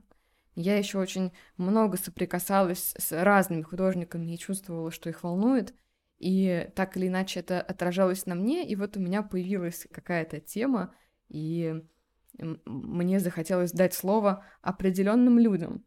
[0.55, 5.75] Я еще очень много соприкасалась с разными художниками и чувствовала, что их волнует.
[6.21, 10.95] И так или иначе это отражалось на мне, и вот у меня появилась какая-то тема,
[11.29, 11.83] и
[12.39, 15.85] мне захотелось дать слово определенным людям.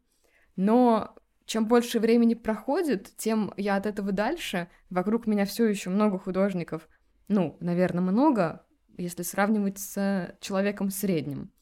[0.54, 4.68] Но чем больше времени проходит, тем я от этого дальше.
[4.90, 6.90] Вокруг меня все еще много художников.
[7.28, 8.66] Ну, наверное, много,
[8.98, 11.52] если сравнивать с человеком средним.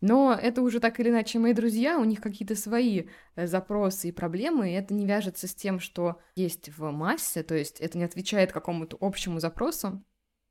[0.00, 3.04] Но это уже так или иначе мои друзья, у них какие-то свои
[3.36, 7.54] э, запросы и проблемы, и это не вяжется с тем, что есть в массе, то
[7.54, 10.04] есть это не отвечает какому-то общему запросу.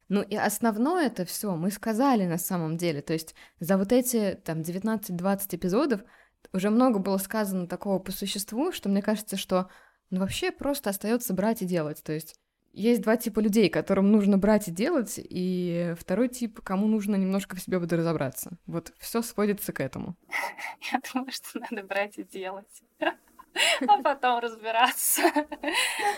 [0.09, 4.39] Ну и основное это все мы сказали на самом деле, то есть за вот эти
[4.43, 6.01] там 19-20 эпизодов
[6.51, 9.69] уже много было сказано такого по существу, что мне кажется, что
[10.09, 12.03] ну, вообще просто остается брать и делать.
[12.03, 12.35] То есть
[12.73, 17.55] есть два типа людей, которым нужно брать и делать, и второй тип, кому нужно немножко
[17.55, 18.57] в себе подразобраться.
[18.65, 20.15] Вот все сводится к этому.
[20.91, 22.83] Я думаю, что надо брать и делать.
[23.87, 25.21] А потом разбираться.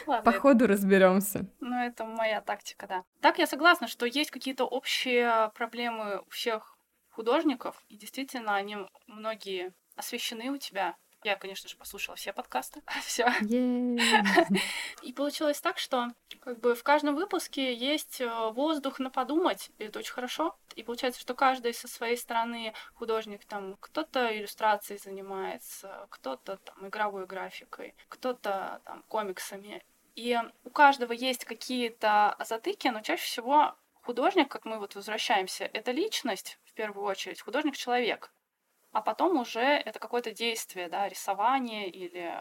[0.07, 1.45] Ладно, По ходу разберемся.
[1.59, 3.03] Ну, это моя тактика, да.
[3.19, 6.77] Так, я согласна, что есть какие-то общие проблемы у всех
[7.09, 8.77] художников, и действительно, они
[9.07, 10.95] многие освещены у тебя.
[11.25, 12.83] Я, конечно же, послушала все подкасты.
[13.01, 13.25] Все.
[15.01, 16.09] И получилось так, что
[16.39, 20.55] как бы в каждом выпуске есть э, воздух на подумать, и это очень хорошо.
[20.75, 27.25] И получается, что каждый со своей стороны художник там кто-то иллюстрацией занимается, кто-то там игровой
[27.25, 29.83] графикой, кто-то там комиксами.
[30.13, 35.91] И у каждого есть какие-то затыки, но чаще всего художник, как мы вот возвращаемся, это
[35.91, 38.31] личность в первую очередь, художник-человек.
[38.95, 42.33] А потом уже это какое-то действие, да, рисование или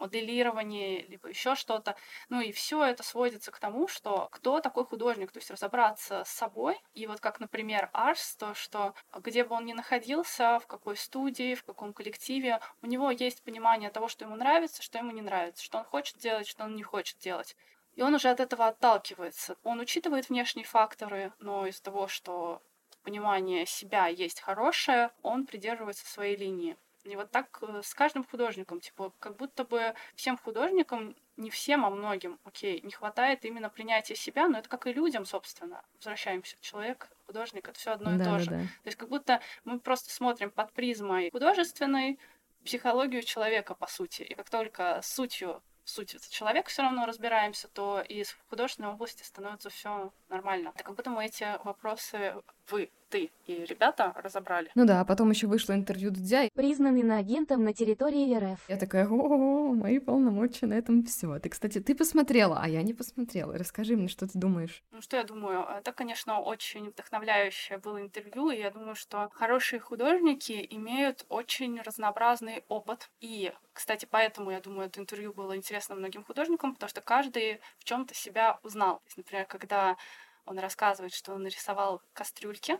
[0.00, 1.94] моделирование, либо еще что-то.
[2.28, 6.28] Ну и все это сводится к тому, что кто такой художник, то есть разобраться с
[6.28, 6.76] собой.
[6.92, 11.54] И вот как, например, Арс, то, что где бы он ни находился, в какой студии,
[11.54, 15.62] в каком коллективе, у него есть понимание того, что ему нравится, что ему не нравится,
[15.62, 17.54] что он хочет делать, что он не хочет делать.
[17.94, 19.56] и он уже от этого отталкивается.
[19.62, 22.60] Он учитывает внешние факторы, но из-за того, что
[23.02, 26.76] понимание себя есть хорошее, он придерживается своей линии.
[27.04, 31.84] И вот так э, с каждым художником, типа, как будто бы всем художникам, не всем,
[31.84, 35.82] а многим, окей, не хватает именно принятия себя, но это как и людям, собственно.
[35.96, 36.56] Возвращаемся.
[36.60, 38.50] Человек, художник, это все одно и Да, то да, же.
[38.50, 38.56] да.
[38.58, 42.20] То есть как будто мы просто смотрим под призмой художественной
[42.64, 44.22] психологию человека, по сути.
[44.22, 49.22] И как только сутью суть это человек все равно разбираемся, то и в художественной области
[49.22, 50.72] становится все нормально.
[50.76, 52.36] Так как будто мы эти вопросы
[52.72, 54.70] вы, ты и ребята разобрали.
[54.74, 58.64] Ну да, а потом еще вышло интервью Дудя, и признан иноагентом на территории РФ.
[58.68, 61.38] я такая, о, мои полномочия на этом все.
[61.38, 63.58] Ты, кстати, ты посмотрела, а я не посмотрела.
[63.58, 64.82] Расскажи мне, что ты думаешь.
[64.90, 65.62] Ну что я думаю?
[65.78, 72.64] Это, конечно, очень вдохновляющее было интервью, и я думаю, что хорошие художники имеют очень разнообразный
[72.68, 73.10] опыт.
[73.20, 77.84] И, кстати, поэтому, я думаю, это интервью было интересно многим художникам, потому что каждый в
[77.84, 78.96] чем то себя узнал.
[78.96, 79.96] То есть, например, когда
[80.44, 82.78] он рассказывает, что он нарисовал кастрюльки,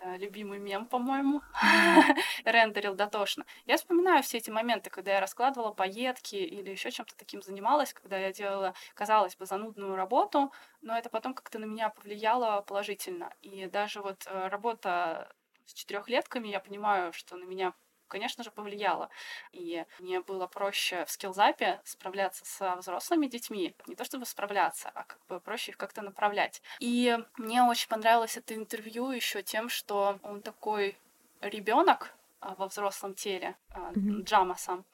[0.00, 1.42] это любимый мем, по-моему,
[2.44, 3.44] рендерил дотошно.
[3.66, 8.16] Я вспоминаю все эти моменты, когда я раскладывала пайетки или еще чем-то таким занималась, когда
[8.16, 10.52] я делала, казалось бы, занудную работу,
[10.82, 13.34] но это потом как-то на меня повлияло положительно.
[13.40, 15.32] И даже вот э, работа
[15.66, 17.74] с четырехлетками, я понимаю, что на меня
[18.08, 19.10] конечно же, повлияло.
[19.52, 23.74] И мне было проще в скиллзапе справляться со взрослыми детьми.
[23.86, 26.62] Не то чтобы справляться, а как бы проще их как-то направлять.
[26.80, 30.96] И мне очень понравилось это интервью еще тем, что он такой
[31.40, 34.22] ребенок во взрослом теле, Мгм.
[34.22, 34.84] Джама сам.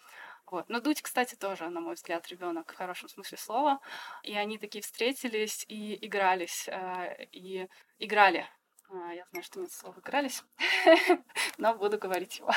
[0.47, 0.69] Вот.
[0.69, 3.81] Но Дудь, кстати, тоже, на мой взгляд, ребенок в хорошем смысле слова.
[4.23, 6.69] И они такие встретились и игрались.
[6.69, 7.67] э, И
[7.99, 8.47] играли.
[8.91, 10.45] А, Я знаю, что нет слова игрались,
[11.59, 12.53] но буду говорить его.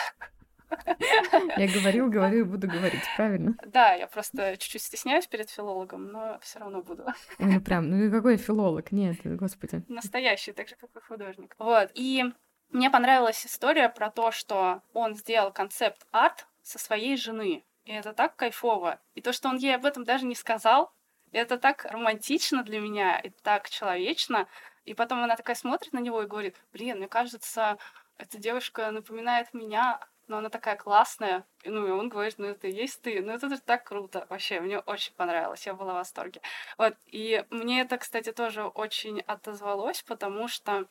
[1.57, 3.55] Я говорил, говорю и буду говорить, правильно?
[3.65, 7.05] Да, я просто чуть-чуть стесняюсь перед филологом, но все равно буду.
[7.39, 8.91] Ой, ну прям, ну какой филолог?
[8.91, 9.83] Нет, господи.
[9.87, 11.55] Настоящий, так же, как и художник.
[11.57, 11.89] Вот.
[11.93, 12.25] И
[12.69, 17.63] мне понравилась история про то, что он сделал концепт-арт со своей жены.
[17.85, 18.99] И это так кайфово.
[19.15, 20.91] И то, что он ей об этом даже не сказал,
[21.31, 24.47] это так романтично для меня и так человечно.
[24.85, 27.77] И потом она такая смотрит на него и говорит, блин, мне кажется,
[28.17, 31.45] эта девушка напоминает меня, но она такая классная.
[31.63, 33.21] И, ну, и он говорит, ну, это и есть ты.
[33.21, 34.25] Ну, это же так круто.
[34.29, 35.65] Вообще, мне очень понравилось.
[35.65, 36.41] Я была в восторге.
[36.77, 36.95] Вот.
[37.05, 40.87] И мне это, кстати, тоже очень отозвалось, потому что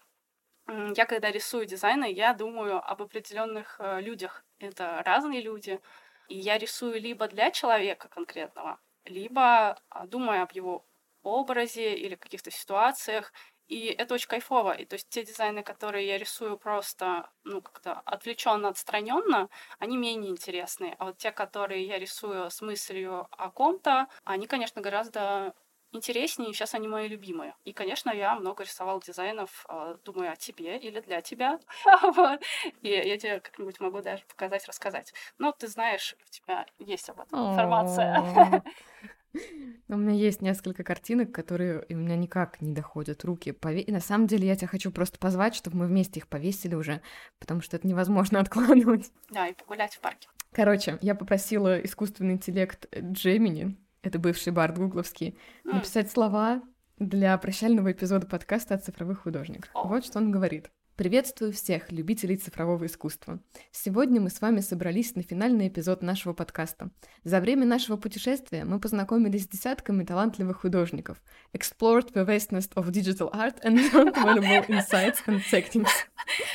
[0.68, 4.44] я, когда рисую дизайны, я думаю об определенных э, людях.
[4.58, 5.80] Это разные люди.
[6.28, 10.84] И я рисую либо для человека конкретного, либо а, думаю об его
[11.22, 13.32] образе или каких-то ситуациях.
[13.68, 14.72] И это очень кайфово.
[14.72, 19.48] И то есть те дизайны, которые я рисую просто, ну, как-то отвлеченно, отстраненно,
[19.78, 20.94] они менее интересные.
[20.98, 25.54] А вот те, которые я рисую с мыслью о ком-то, они, конечно, гораздо
[25.92, 27.54] интереснее, сейчас они мои любимые.
[27.64, 31.58] И, конечно, я много рисовала дизайнов, э, думаю о тебе или для тебя.
[32.82, 35.12] И я тебе как-нибудь могу даже показать, рассказать.
[35.38, 38.22] Но ты знаешь, у тебя есть об этом информация.
[39.88, 43.50] У меня есть несколько картинок, которые у меня никак не доходят руки.
[43.52, 46.74] Пове- И на самом деле я тебя хочу просто позвать, чтобы мы вместе их повесили
[46.74, 47.02] уже,
[47.38, 49.12] потому что это невозможно откладывать.
[49.30, 50.28] Да, и погулять в парке.
[50.52, 56.62] Короче, я попросила искусственный интеллект Джемини, это бывший бард гугловский, М, написать слова
[56.98, 59.70] для прощального эпизода подкаста о цифровых художниках.
[59.74, 59.86] О.
[59.86, 60.70] Вот что он говорит.
[60.96, 63.38] Приветствую всех любителей цифрового искусства.
[63.70, 66.88] Сегодня мы с вами собрались на финальный эпизод нашего подкаста.
[67.22, 71.22] За время нашего путешествия мы познакомились с десятками талантливых художников,
[71.52, 76.06] explored the vastness of digital art and learned valuable insights and techniques.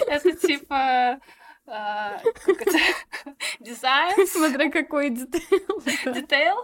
[0.07, 1.19] Это типа...
[3.59, 4.27] Дизайн?
[4.27, 6.15] Смотря какой деталь.
[6.15, 6.55] Детейл?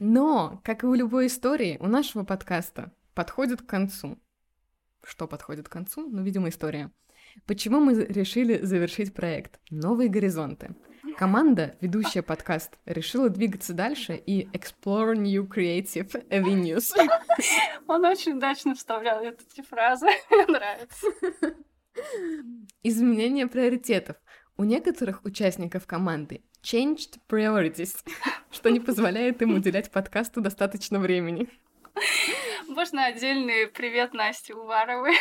[0.00, 4.18] Но, как и у любой истории, у нашего подкаста подходит к концу.
[5.08, 6.06] Что подходит к концу?
[6.06, 6.90] Ну, видимо, история.
[7.46, 10.74] Почему мы решили завершить проект «Новые горизонты»?
[11.16, 16.90] Команда, ведущая подкаст, решила двигаться дальше и explore new creative avenues.
[17.88, 20.08] Он очень удачно вставлял эти фразы.
[20.30, 21.06] Мне нравится.
[22.82, 24.16] Изменение приоритетов.
[24.58, 27.96] У некоторых участников команды changed priorities,
[28.50, 31.48] что не позволяет им уделять подкасту достаточно времени.
[32.68, 35.14] Можно отдельный привет Насте Уваровой.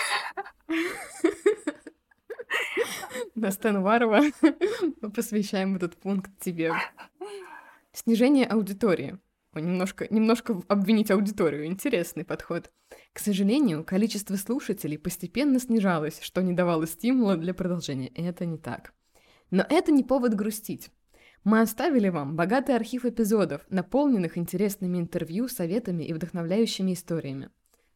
[3.35, 4.21] Настен Варова,
[5.01, 6.73] мы посвящаем этот пункт тебе.
[7.93, 9.17] Снижение аудитории.
[9.53, 11.65] О, немножко, немножко обвинить аудиторию.
[11.67, 12.69] Интересный подход.
[13.13, 18.09] К сожалению, количество слушателей постепенно снижалось, что не давало стимула для продолжения.
[18.09, 18.93] Это не так.
[19.51, 20.89] Но это не повод грустить.
[21.43, 27.49] Мы оставили вам богатый архив эпизодов, наполненных интересными интервью, советами и вдохновляющими историями.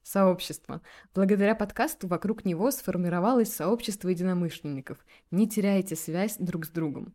[0.03, 0.81] Сообщество.
[1.13, 4.97] Благодаря подкасту вокруг него сформировалось сообщество единомышленников.
[5.29, 7.13] Не теряйте связь друг с другом.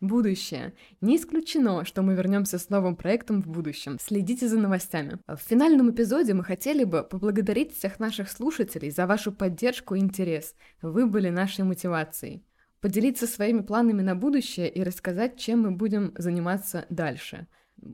[0.00, 0.74] Будущее.
[1.00, 3.96] Не исключено, что мы вернемся с новым проектом в будущем.
[3.98, 5.18] Следите за новостями.
[5.26, 10.54] В финальном эпизоде мы хотели бы поблагодарить всех наших слушателей за вашу поддержку и интерес.
[10.82, 12.44] Вы были нашей мотивацией.
[12.86, 17.48] Поделиться своими планами на будущее и рассказать, чем мы будем заниматься дальше.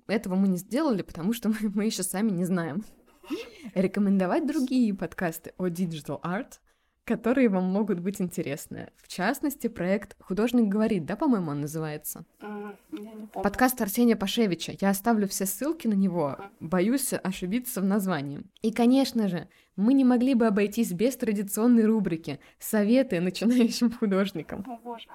[0.07, 2.85] Этого мы не сделали, потому что мы, мы еще сами не знаем.
[3.75, 6.59] Рекомендовать другие подкасты о Digital Art–
[7.05, 8.91] которые вам могут быть интересны.
[8.97, 12.25] В частности, проект «Художник говорит», да, по-моему, он называется?
[12.39, 12.77] Помню.
[13.33, 14.75] Подкаст Арсения Пашевича.
[14.81, 16.37] Я оставлю все ссылки на него.
[16.61, 18.43] Боюсь ошибиться в названии.
[18.63, 24.65] И, конечно же, мы не могли бы обойтись без традиционной рубрики «Советы начинающим художникам».
[24.85, 25.09] Боже.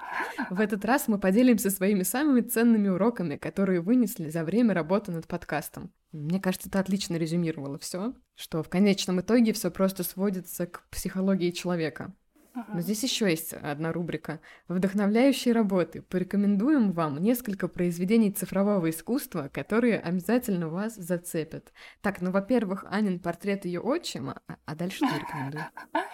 [0.50, 5.26] В этот раз мы поделимся своими самыми ценными уроками, которые вынесли за время работы над
[5.26, 5.92] подкастом.
[6.12, 11.50] Мне кажется, это отлично резюмировало все, что в конечном итоге все просто сводится к психологии
[11.50, 12.14] человека.
[12.54, 12.80] Но Мгм.
[12.80, 14.40] здесь еще есть одна рубрика.
[14.66, 16.02] Вдохновляющие работы.
[16.02, 21.72] Порекомендуем вам несколько произведений цифрового искусства, которые обязательно вас зацепят.
[22.00, 25.60] Так, ну, во-первых, Анин портрет ее отчима, а- а дальше ты рекомендуй.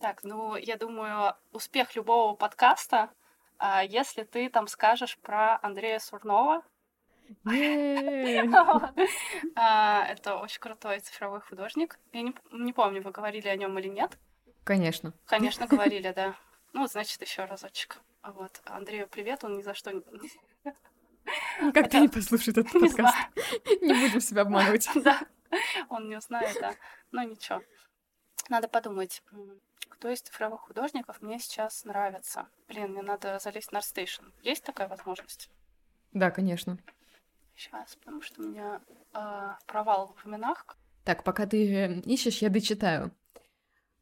[0.00, 3.10] Так, ну, я думаю, успех любого подкаста,
[3.58, 6.62] а, если ты там скажешь про Андрея Сурнова.
[9.56, 11.98] А, Это очень крутой цифровой художник.
[12.12, 14.18] Я не, помню, вы говорили о нем или нет.
[14.64, 15.12] Конечно.
[15.26, 16.34] Конечно, говорили, да.
[16.72, 18.00] Ну, значит, еще разочек.
[18.22, 18.60] А Вот.
[18.64, 20.02] Андрею привет, он ни за что не...
[21.62, 23.16] Никогда не послушает этот подкаст.
[23.80, 24.88] Не будем себя обманывать.
[24.96, 25.20] Да,
[25.88, 26.74] он не узнает, да.
[27.12, 27.62] Но ничего.
[28.48, 29.22] Надо подумать,
[29.88, 32.48] кто из цифровых художников мне сейчас нравится.
[32.68, 34.32] Блин, мне надо залезть на ArtStation.
[34.42, 35.48] Есть такая возможность?
[36.12, 36.78] Да, конечно.
[37.56, 38.80] Сейчас, потому что у меня
[39.12, 40.76] а, провал в именах.
[41.04, 43.12] Так, пока ты э, ищешь, я дочитаю.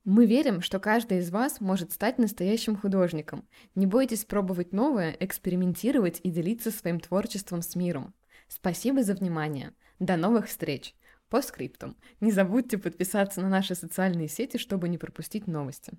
[0.04, 3.46] Мы верим, что каждый из вас может стать настоящим художником.
[3.74, 8.14] Не бойтесь пробовать новое, экспериментировать и делиться своим творчеством с миром.
[8.48, 9.74] Спасибо за внимание.
[10.00, 10.94] До новых встреч.
[11.28, 11.96] По скриптум.
[12.20, 15.92] Не забудьте подписаться на наши социальные сети, чтобы не пропустить новости.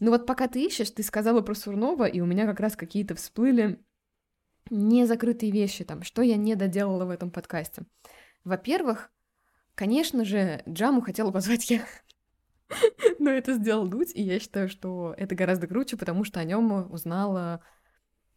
[0.00, 3.14] Ну вот пока ты ищешь, ты сказала про Сурнова, и у меня как раз какие-то
[3.14, 3.80] всплыли
[4.70, 7.84] незакрытые вещи, там, что я не доделала в этом подкасте.
[8.44, 9.10] Во-первых,
[9.74, 11.84] конечно же, Джаму хотела позвать я.
[13.18, 16.90] Но это сделал Дудь, и я считаю, что это гораздо круче, потому что о нем
[16.90, 17.62] узнала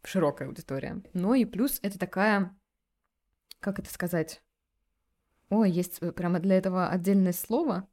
[0.02, 1.02] широкая аудитория.
[1.12, 2.56] Ну и плюс это такая,
[3.60, 4.42] как это сказать?
[5.50, 7.88] Ой, есть э, прямо для этого отдельное слово,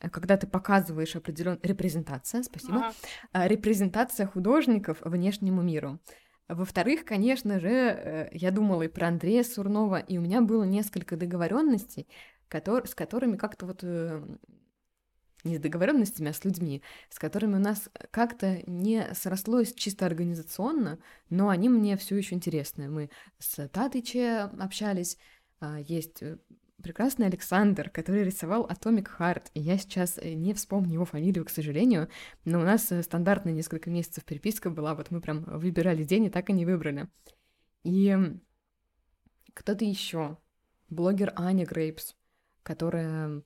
[0.00, 2.94] э, когда ты показываешь определенную репрезентация, спасибо, Ага.
[3.32, 6.00] а, репрезентация художников внешнему миру.
[6.48, 11.16] Во-вторых, конечно же, э, я думала и про Андрея Сурнова, и у меня было несколько
[11.16, 12.06] договоренностей,
[12.50, 14.22] с которыми как-то вот э,
[15.44, 20.98] не с договоренностями, а с людьми, с которыми у нас как-то не срослось чисто организационно,
[21.30, 22.88] но они мне все еще интересны.
[22.88, 25.18] Мы с Татыче общались,
[25.60, 26.38] а, есть э,
[26.84, 31.50] прекрасный Александр, который рисовал Atomic Heart, и я сейчас э, не вспомню его фамилию, к
[31.50, 32.08] сожалению,
[32.44, 36.30] но у нас э, стандартно несколько месяцев переписка была, вот мы прям выбирали день и
[36.30, 37.08] так и не выбрали.
[37.84, 38.16] И
[39.54, 40.36] кто-то еще,
[40.90, 42.14] блогер Аня Грейпс,
[42.62, 43.42] которая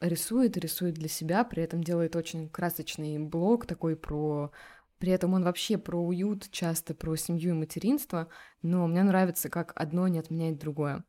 [0.00, 4.52] рисует рисует для себя, при этом делает очень красочный блог такой про...
[4.98, 8.28] При этом он вообще про уют, часто про семью и материнство,
[8.62, 11.04] но мне нравится, как одно не отменяет другое.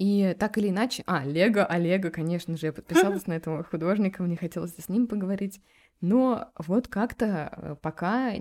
[0.00, 1.02] И так или иначе...
[1.06, 5.60] А, Лего, Олега, конечно же, я подписалась на этого художника, мне хотелось с ним поговорить.
[6.00, 8.32] Но вот как-то э, пока,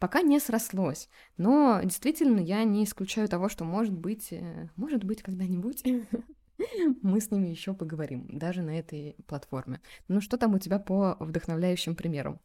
[0.00, 1.08] пока не срослось.
[1.36, 5.84] Но действительно я не исключаю того, что может быть, э, может быть когда-нибудь
[7.02, 9.80] мы с ними еще поговорим, даже на этой платформе.
[10.08, 12.40] Ну что там у тебя по вдохновляющим примерам?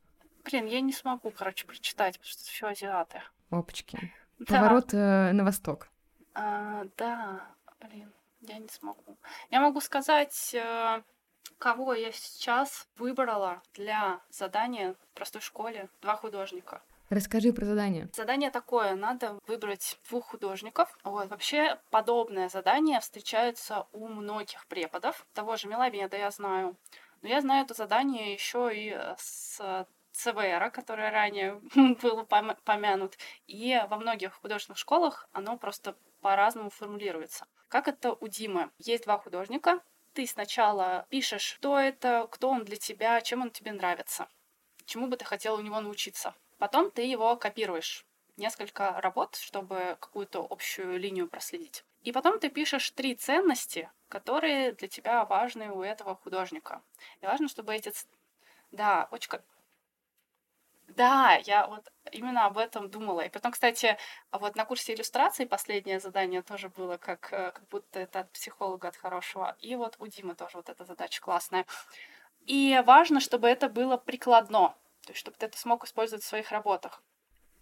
[0.46, 3.22] Блин, я не смогу, короче, прочитать, потому что все азиаты.
[3.50, 3.98] Опачки.
[4.38, 4.46] Да.
[4.46, 5.90] Поворот э, на восток.
[6.36, 7.48] А, да,
[7.82, 9.18] блин, я не смогу.
[9.50, 11.04] Я могу сказать, э,
[11.58, 15.90] кого я сейчас выбрала для задания в простой школе.
[16.02, 16.82] Два художника.
[17.10, 18.10] Расскажи про задание.
[18.14, 20.98] Задание такое, надо выбрать двух художников.
[21.04, 25.26] Вот, вообще подобное задание встречается у многих преподов.
[25.34, 26.78] Того же Милабеда я знаю.
[27.22, 33.18] Но я знаю это задание еще и с ЦВР, который ранее был пом- помянут.
[33.46, 37.46] И во многих художественных школах оно просто по-разному формулируется.
[37.72, 38.70] Как это у Димы?
[38.80, 39.80] Есть два художника.
[40.12, 44.28] Ты сначала пишешь, кто это, кто он для тебя, чем он тебе нравится,
[44.84, 46.36] чему бы ты хотел у него научиться.
[46.58, 48.06] Потом ты его копируешь
[48.36, 51.86] несколько работ, чтобы какую-то общую линию проследить.
[52.04, 56.82] И потом ты пишешь три ценности, которые для тебя важны у этого художника.
[57.22, 57.94] И важно, чтобы эти...
[58.72, 59.30] Да, очень...
[61.02, 63.22] Да, я вот именно об этом думала.
[63.22, 63.98] И потом, кстати,
[64.32, 68.90] вот на курсе иллюстрации последнее задание тоже было, как, э, как будто это от психолога,
[68.90, 69.58] от хорошего.
[69.58, 71.66] И вот у Димы тоже вот эта задача классная.
[72.46, 76.52] И важно, чтобы это было прикладно, то есть чтобы ты это смог использовать в своих
[76.52, 77.02] работах.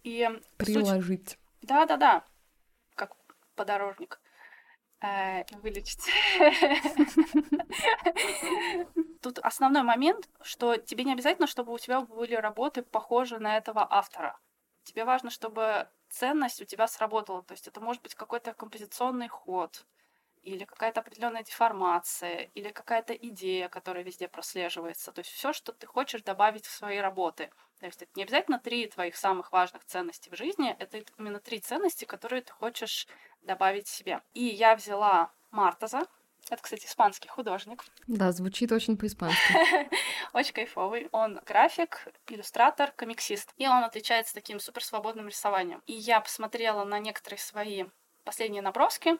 [0.02, 0.28] И
[0.58, 1.30] Приложить.
[1.30, 1.38] Суть...
[1.62, 2.24] Да, да, да.
[2.94, 3.12] Как
[3.54, 4.20] подорожник.
[5.02, 6.04] Э, вылечить.
[9.22, 13.86] Тут основной момент, что тебе не обязательно, чтобы у тебя были работы похожи на этого
[13.90, 14.38] автора.
[14.84, 17.42] Тебе важно, чтобы ценность у тебя сработала.
[17.42, 19.86] То есть это может быть какой-то композиционный ход,
[20.42, 25.12] или какая-то определенная деформация, или какая-то идея, которая везде прослеживается.
[25.12, 27.50] То есть все, что ты хочешь добавить в свои работы.
[27.78, 31.60] То есть это не обязательно три твоих самых важных ценностей в жизни, это именно три
[31.60, 33.06] ценности, которые ты хочешь
[33.42, 34.22] добавить себе.
[34.34, 36.06] И я взяла Мартаза,
[36.48, 37.84] это, кстати, испанский художник.
[38.06, 39.38] Да, звучит очень по-испански.
[40.32, 41.08] Очень кайфовый.
[41.12, 43.52] Он график, иллюстратор, комиксист.
[43.56, 45.82] И он отличается таким суперсвободным рисованием.
[45.86, 47.84] И я посмотрела на некоторые свои
[48.24, 49.18] последние наброски,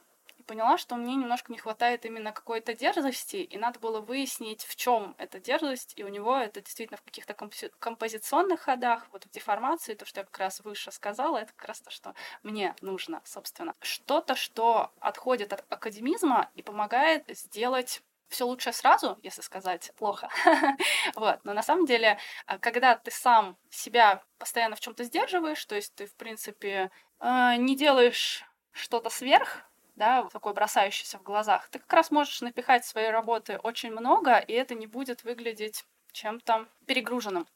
[0.50, 5.14] поняла, что мне немножко не хватает именно какой-то дерзости, и надо было выяснить, в чем
[5.16, 9.94] эта дерзость, и у него это действительно в каких-то компози- композиционных ходах, вот в деформации,
[9.94, 13.76] то, что я как раз выше сказала, это как раз то, что мне нужно, собственно.
[13.80, 20.30] Что-то, что отходит от академизма и помогает сделать все лучше сразу, если сказать плохо.
[21.14, 21.38] вот.
[21.44, 25.94] Но на самом деле, а, когда ты сам себя постоянно в чем-то сдерживаешь, то есть
[25.94, 26.90] ты, в принципе,
[27.20, 29.69] а, не делаешь что-то сверх,
[30.00, 34.52] да, такой бросающийся в глазах, ты как раз можешь напихать своей работы очень много, и
[34.54, 37.46] это не будет выглядеть чем-то перегруженным.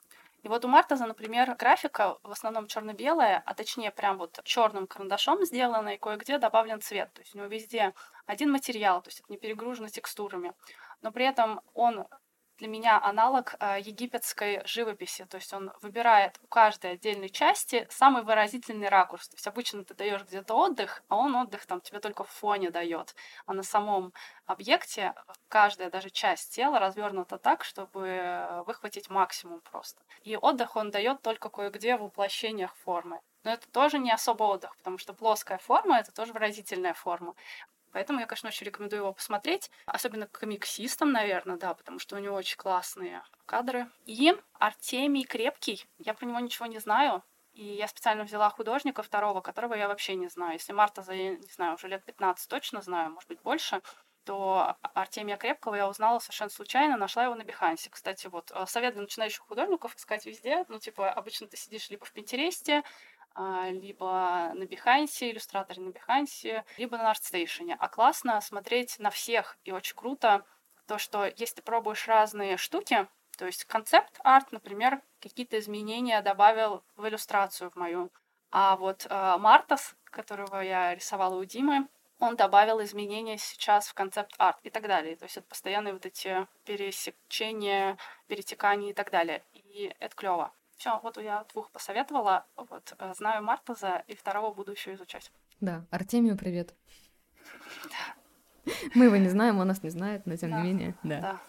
[0.43, 5.43] И вот у Мартаза, например, графика в основном черно-белая, а точнее прям вот черным карандашом
[5.47, 7.11] сделана, и кое-где добавлен цвет.
[7.15, 7.95] То есть у него везде
[8.27, 10.53] один материал, то есть это не перегружено текстурами.
[11.01, 12.07] Но при этом он
[12.65, 15.27] для меня аналог э, египетской живописи.
[15.27, 19.29] То есть он выбирает у каждой отдельной части самый выразительный ракурс.
[19.29, 22.71] То есть обычно ты даешь где-то отдых, а он отдых там тебе только в фоне
[22.71, 23.15] дает.
[23.45, 24.15] А на самом
[24.47, 25.13] объекте
[25.49, 30.01] каждая даже часть тела развернута так, чтобы выхватить максимум просто.
[30.23, 33.21] И отдых он дает только кое-где в воплощениях формы.
[33.43, 37.35] Но это тоже не особо отдых, потому что плоская форма— это тоже выразительная форма.
[37.95, 42.35] Поэтому я, конечно, очень рекомендую его посмотреть, особенно комиксистам, наверное, да, потому что у него
[42.35, 43.89] очень классные кадры.
[44.05, 47.23] И Артемий Крепкий, я про него ничего не знаю,
[47.53, 50.55] и я специально взяла художника второго, которого я вообще не знаю.
[50.55, 53.81] Если Марта за, не знаю, уже лет 15 точно знаю, может быть, больше,
[54.25, 57.91] то Артемия Крепкого я узнала совершенно случайно, нашла его на Бихансе.
[57.91, 60.65] Кстати, вот э, совет для начинающих художников искать везде.
[60.69, 62.83] Ну, типа, обычно ты сидишь либо в Пинтересте,
[63.37, 67.75] либо на Behance, иллюстраторе на Behance, либо на ArtStation.
[67.79, 70.45] А классно смотреть на всех, и очень круто
[70.87, 77.07] то, что если ты пробуешь разные штуки, то есть концепт-арт, например, какие-то изменения добавил в
[77.07, 78.11] иллюстрацию в мою.
[78.51, 81.89] А вот э, Мартас, которого я рисовала у Димы,
[82.21, 85.17] он добавил изменения сейчас в концепт-арт и так далее.
[85.17, 89.43] То есть это постоянные вот эти пересечения, перетекания и так далее.
[89.53, 90.53] И это клево.
[90.85, 92.45] Все, вот я двух посоветовала.
[92.57, 95.33] Вот э, знаю Мартаза, и второго буду еще изучать.
[95.59, 96.75] Да, Артемию привет.
[98.95, 101.21] Мы его не знаем, он нас не знает, но тем не менее, да.
[101.21, 101.41] Да.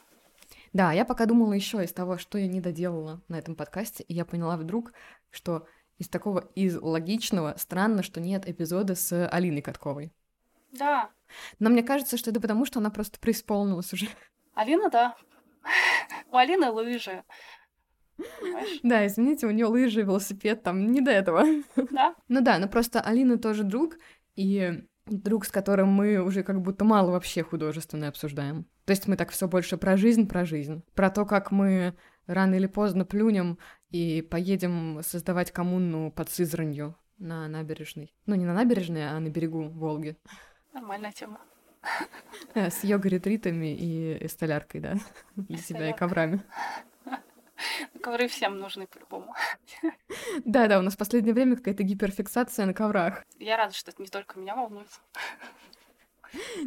[0.71, 4.13] Да, я пока думала еще из того, что я не доделала на этом подкасте, и
[4.13, 4.93] я поняла вдруг,
[5.31, 5.67] что
[5.97, 10.13] из такого, из логичного, странно, что нет эпизода с Алиной Катковой.
[10.71, 11.09] Да.
[11.59, 14.07] Но мне кажется, что это потому, что она просто преисполнилась уже.
[14.53, 15.17] Алина, да.
[16.31, 17.25] У Алины лыжи.
[18.39, 18.79] Понимаешь?
[18.83, 21.43] Да, извините, у нее лыжи, велосипед, там не до этого.
[21.91, 22.15] Да.
[22.27, 23.97] Ну да, но просто Алина тоже друг,
[24.35, 28.65] и друг, с которым мы уже как будто мало вообще художественно обсуждаем.
[28.85, 30.83] То есть мы так все больше про жизнь, про жизнь.
[30.93, 31.95] Про то, как мы
[32.27, 33.57] рано или поздно плюнем
[33.89, 38.13] и поедем создавать коммуну под Сызранью на набережной.
[38.25, 40.17] Ну, не на набережной, а на берегу Волги.
[40.73, 41.39] Нормальная тема.
[42.55, 44.95] Э, С йога-ретритами и столяркой, да,
[45.35, 46.41] для себя и коврами.
[48.01, 49.33] Ковры всем нужны по-любому.
[50.45, 53.23] Да-да, у нас в последнее время какая-то гиперфиксация на коврах.
[53.39, 54.87] Я рада, что это не только меня волнует.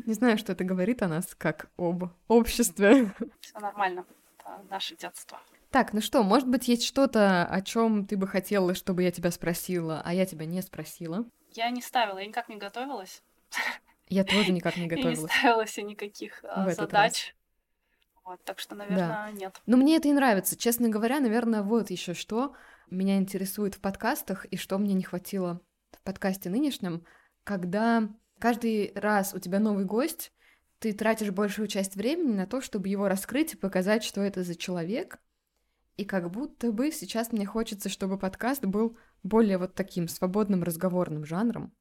[0.06, 3.12] Не знаю, что это говорит о нас, как об обществе.
[3.40, 4.04] Все нормально.
[4.38, 5.38] Это наше детство.
[5.70, 9.30] Так, ну что, может быть, есть что-то, о чем ты бы хотела, чтобы я тебя
[9.30, 11.26] спросила, а я тебя не спросила?
[11.52, 13.22] Я не ставила, я никак не готовилась.
[14.08, 15.30] Я тоже никак не Я не готовилась.
[15.30, 17.34] ставила себе никаких а, задач.
[18.28, 19.58] Вот, так что, наверное, нет.
[19.64, 20.54] Но мне это и нравится.
[20.54, 22.54] Честно говоря, наверное, вот еще что
[22.90, 25.62] меня интересует в подкастах и что мне не хватило
[25.92, 27.06] в подкасте нынешнем,
[27.42, 28.06] когда
[28.38, 30.30] каждый раз у тебя новый гость,
[30.78, 34.56] ты тратишь большую часть времени на то, чтобы его раскрыть и показать, что это за
[34.56, 35.20] человек.
[35.96, 41.24] И как будто бы сейчас мне хочется, чтобы подкаст был более вот таким свободным разговорным
[41.24, 41.72] жанром.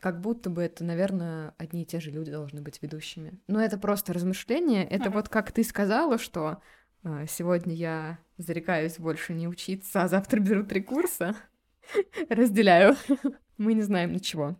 [0.00, 3.38] Как будто бы это, наверное, одни и те же люди должны быть ведущими.
[3.48, 4.84] Но это просто размышление.
[4.86, 6.62] Это вот как ты сказала, что
[7.04, 11.36] э, сегодня я зарекаюсь больше не учиться, а завтра беру три курса.
[12.30, 12.96] Разделяю.
[13.58, 14.56] Мы не знаем ничего.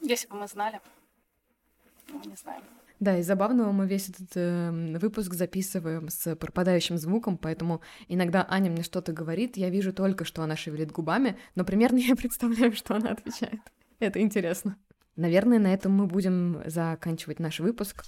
[0.00, 0.82] Если бы мы знали,
[2.12, 2.62] мы не знаем.
[3.00, 8.70] Да, и забавного мы весь этот э, выпуск записываем с пропадающим звуком, поэтому иногда Аня
[8.70, 12.94] мне что-то говорит, я вижу только, что она шевелит губами, но примерно я представляю, что
[12.94, 13.60] она отвечает.
[14.00, 14.76] Это интересно.
[15.16, 18.04] Наверное, на этом мы будем заканчивать наш выпуск.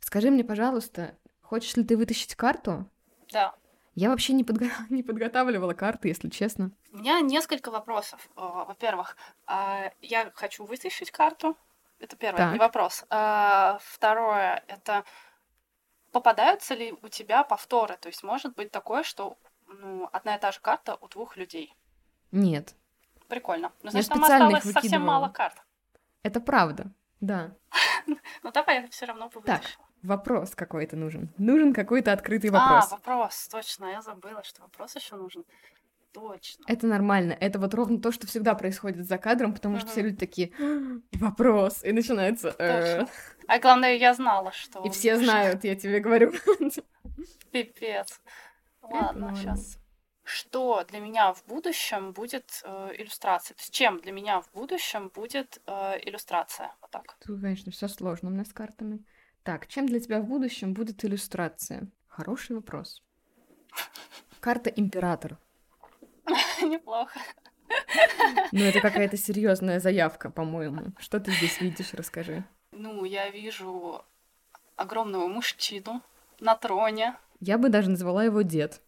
[0.00, 2.86] Скажи мне, пожалуйста, хочешь ли ты вытащить карту?
[3.32, 3.54] Да.
[3.94, 4.66] Я вообще не, подго...
[4.90, 6.72] не подготавливала карты, если честно.
[6.92, 8.28] У меня несколько вопросов.
[8.36, 9.16] Во-первых,
[9.46, 11.56] а, я хочу вытащить карту.
[11.98, 12.58] Это первое, Так.
[12.58, 13.04] вопрос.
[13.10, 15.04] А, Второе, это
[16.12, 17.96] попадаются ли у тебя повторы?
[18.00, 21.74] То есть может быть такое, что ну, одна и та же карта у двух людей.
[22.32, 22.74] Нет,
[23.30, 23.72] Прикольно.
[23.82, 25.06] Ну, значит, там осталось совсем выкидывала.
[25.06, 25.56] мало карт.
[26.22, 26.92] это правда.
[27.20, 27.54] Да.
[28.42, 29.62] Ну давай я все равно бы Так.
[30.02, 31.30] Вопрос какой-то нужен.
[31.38, 32.90] Нужен какой-то открытый А, вопрос.
[32.90, 35.44] вопрос, точно, я забыла, что вопрос еще нужен.
[36.12, 36.64] Точно.
[36.66, 37.36] Это нормально.
[37.38, 40.52] Это вот ровно то, что всегда происходит за кадром, потому что все люди такие
[41.12, 42.54] вопрос и начинается.
[42.58, 43.06] э.
[43.46, 44.82] А главное, я знала, что...
[44.82, 46.32] И все знают, я тебе говорю.
[47.52, 48.20] Пипец.
[48.82, 49.78] Ладно, сейчас.
[50.32, 53.56] Что для меня в будущем будет э, иллюстрация?
[53.56, 56.72] То есть чем для меня в будущем будет э, иллюстрация?
[56.80, 57.16] Вот так.
[57.26, 59.04] Тут, конечно, все сложно у меня с картами.
[59.42, 61.88] Так, чем для тебя в будущем будет иллюстрация?
[62.06, 63.02] Хороший вопрос.
[64.40, 65.36] Карта император.
[66.62, 67.18] Неплохо.
[68.52, 70.92] Ну, это какая-то серьезная заявка, по-моему.
[70.98, 72.44] Что ты здесь видишь, расскажи.
[72.72, 74.04] Ну, я вижу
[74.76, 76.02] огромного мужчину
[76.38, 77.16] на троне.
[77.40, 78.80] Я бы даже назвала его дед.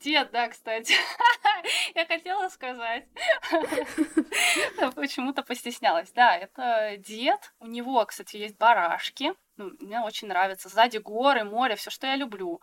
[0.00, 0.94] Дед, да, кстати.
[1.94, 3.06] Я хотела сказать.
[4.94, 6.10] Почему-то постеснялась.
[6.12, 7.52] Да, это дед.
[7.58, 9.34] У него, кстати, есть барашки.
[9.56, 10.70] Ну, мне очень нравится.
[10.70, 12.62] Сзади горы, море, все, что я люблю.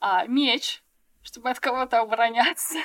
[0.00, 0.82] А меч,
[1.22, 2.78] чтобы от кого-то обороняться.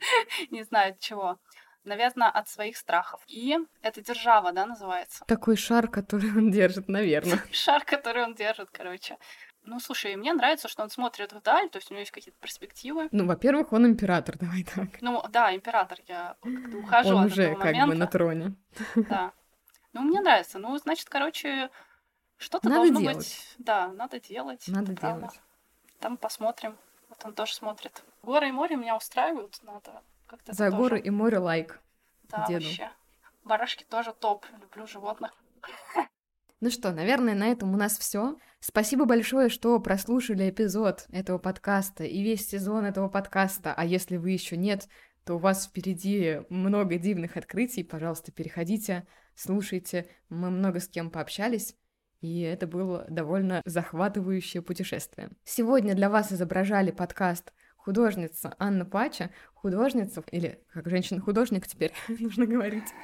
[0.50, 1.38] Не знаю от чего.
[1.84, 3.22] Наверное, от своих страхов.
[3.26, 5.24] И это держава, да, называется.
[5.26, 7.42] Такой шар, который он держит, наверное.
[7.50, 9.18] Шар, который он держит, короче.
[9.64, 13.08] Ну, слушай, мне нравится, что он смотрит вдаль, то есть у него есть какие-то перспективы.
[13.12, 15.00] Ну, во-первых, он император, давай так.
[15.00, 17.98] Ну, да, император, я как-то ухожу Он от уже этого как бы момента.
[17.98, 18.54] на троне.
[18.96, 19.32] Да.
[19.92, 20.58] Ну, мне нравится.
[20.58, 21.70] Ну, значит, короче,
[22.38, 23.16] что-то Надо должно делать.
[23.18, 23.54] быть.
[23.58, 24.64] Да, надо делать.
[24.66, 25.20] Надо правда.
[25.20, 25.40] делать.
[26.00, 26.76] Там посмотрим.
[27.08, 28.02] Вот он тоже смотрит.
[28.22, 29.58] Горы и море меня устраивают.
[29.62, 31.02] Надо как-то За горы тоже.
[31.02, 31.78] и море лайк.
[32.24, 32.64] Да, деду.
[32.64, 32.90] вообще.
[33.44, 34.46] Барашки тоже топ.
[34.60, 35.32] Люблю животных.
[36.62, 38.36] Ну что, наверное, на этом у нас все.
[38.60, 43.74] Спасибо большое, что прослушали эпизод этого подкаста и весь сезон этого подкаста.
[43.76, 44.86] А если вы еще нет,
[45.24, 47.82] то у вас впереди много дивных открытий.
[47.82, 50.06] Пожалуйста, переходите, слушайте.
[50.28, 51.74] Мы много с кем пообщались.
[52.20, 55.30] И это было довольно захватывающее путешествие.
[55.42, 62.94] Сегодня для вас изображали подкаст художница Анна Пача, художница, или как женщина-художник теперь нужно говорить.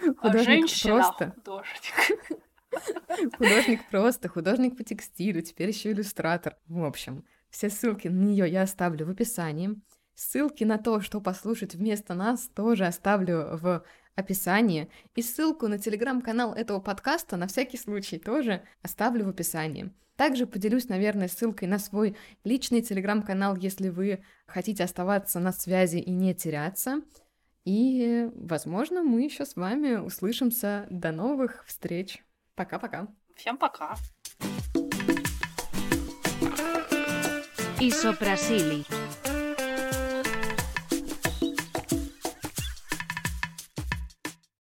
[0.00, 1.34] А Художник просто.
[3.38, 3.80] художник.
[3.90, 6.56] Просто, художник по текстилю, теперь еще иллюстратор.
[6.66, 9.80] В общем, все ссылки на нее я оставлю в описании.
[10.14, 14.88] Ссылки на то, что послушать вместо нас, тоже оставлю в описании.
[15.14, 19.92] И ссылку на телеграм-канал этого подкаста на всякий случай тоже оставлю в описании.
[20.16, 26.10] Также поделюсь, наверное, ссылкой на свой личный телеграм-канал, если вы хотите оставаться на связи и
[26.10, 27.02] не теряться.
[27.64, 30.86] И, возможно, мы еще с вами услышимся.
[30.90, 32.22] До новых встреч.
[32.56, 33.08] Пока-пока.
[33.36, 33.96] Всем пока.
[37.80, 38.84] Isoprasili.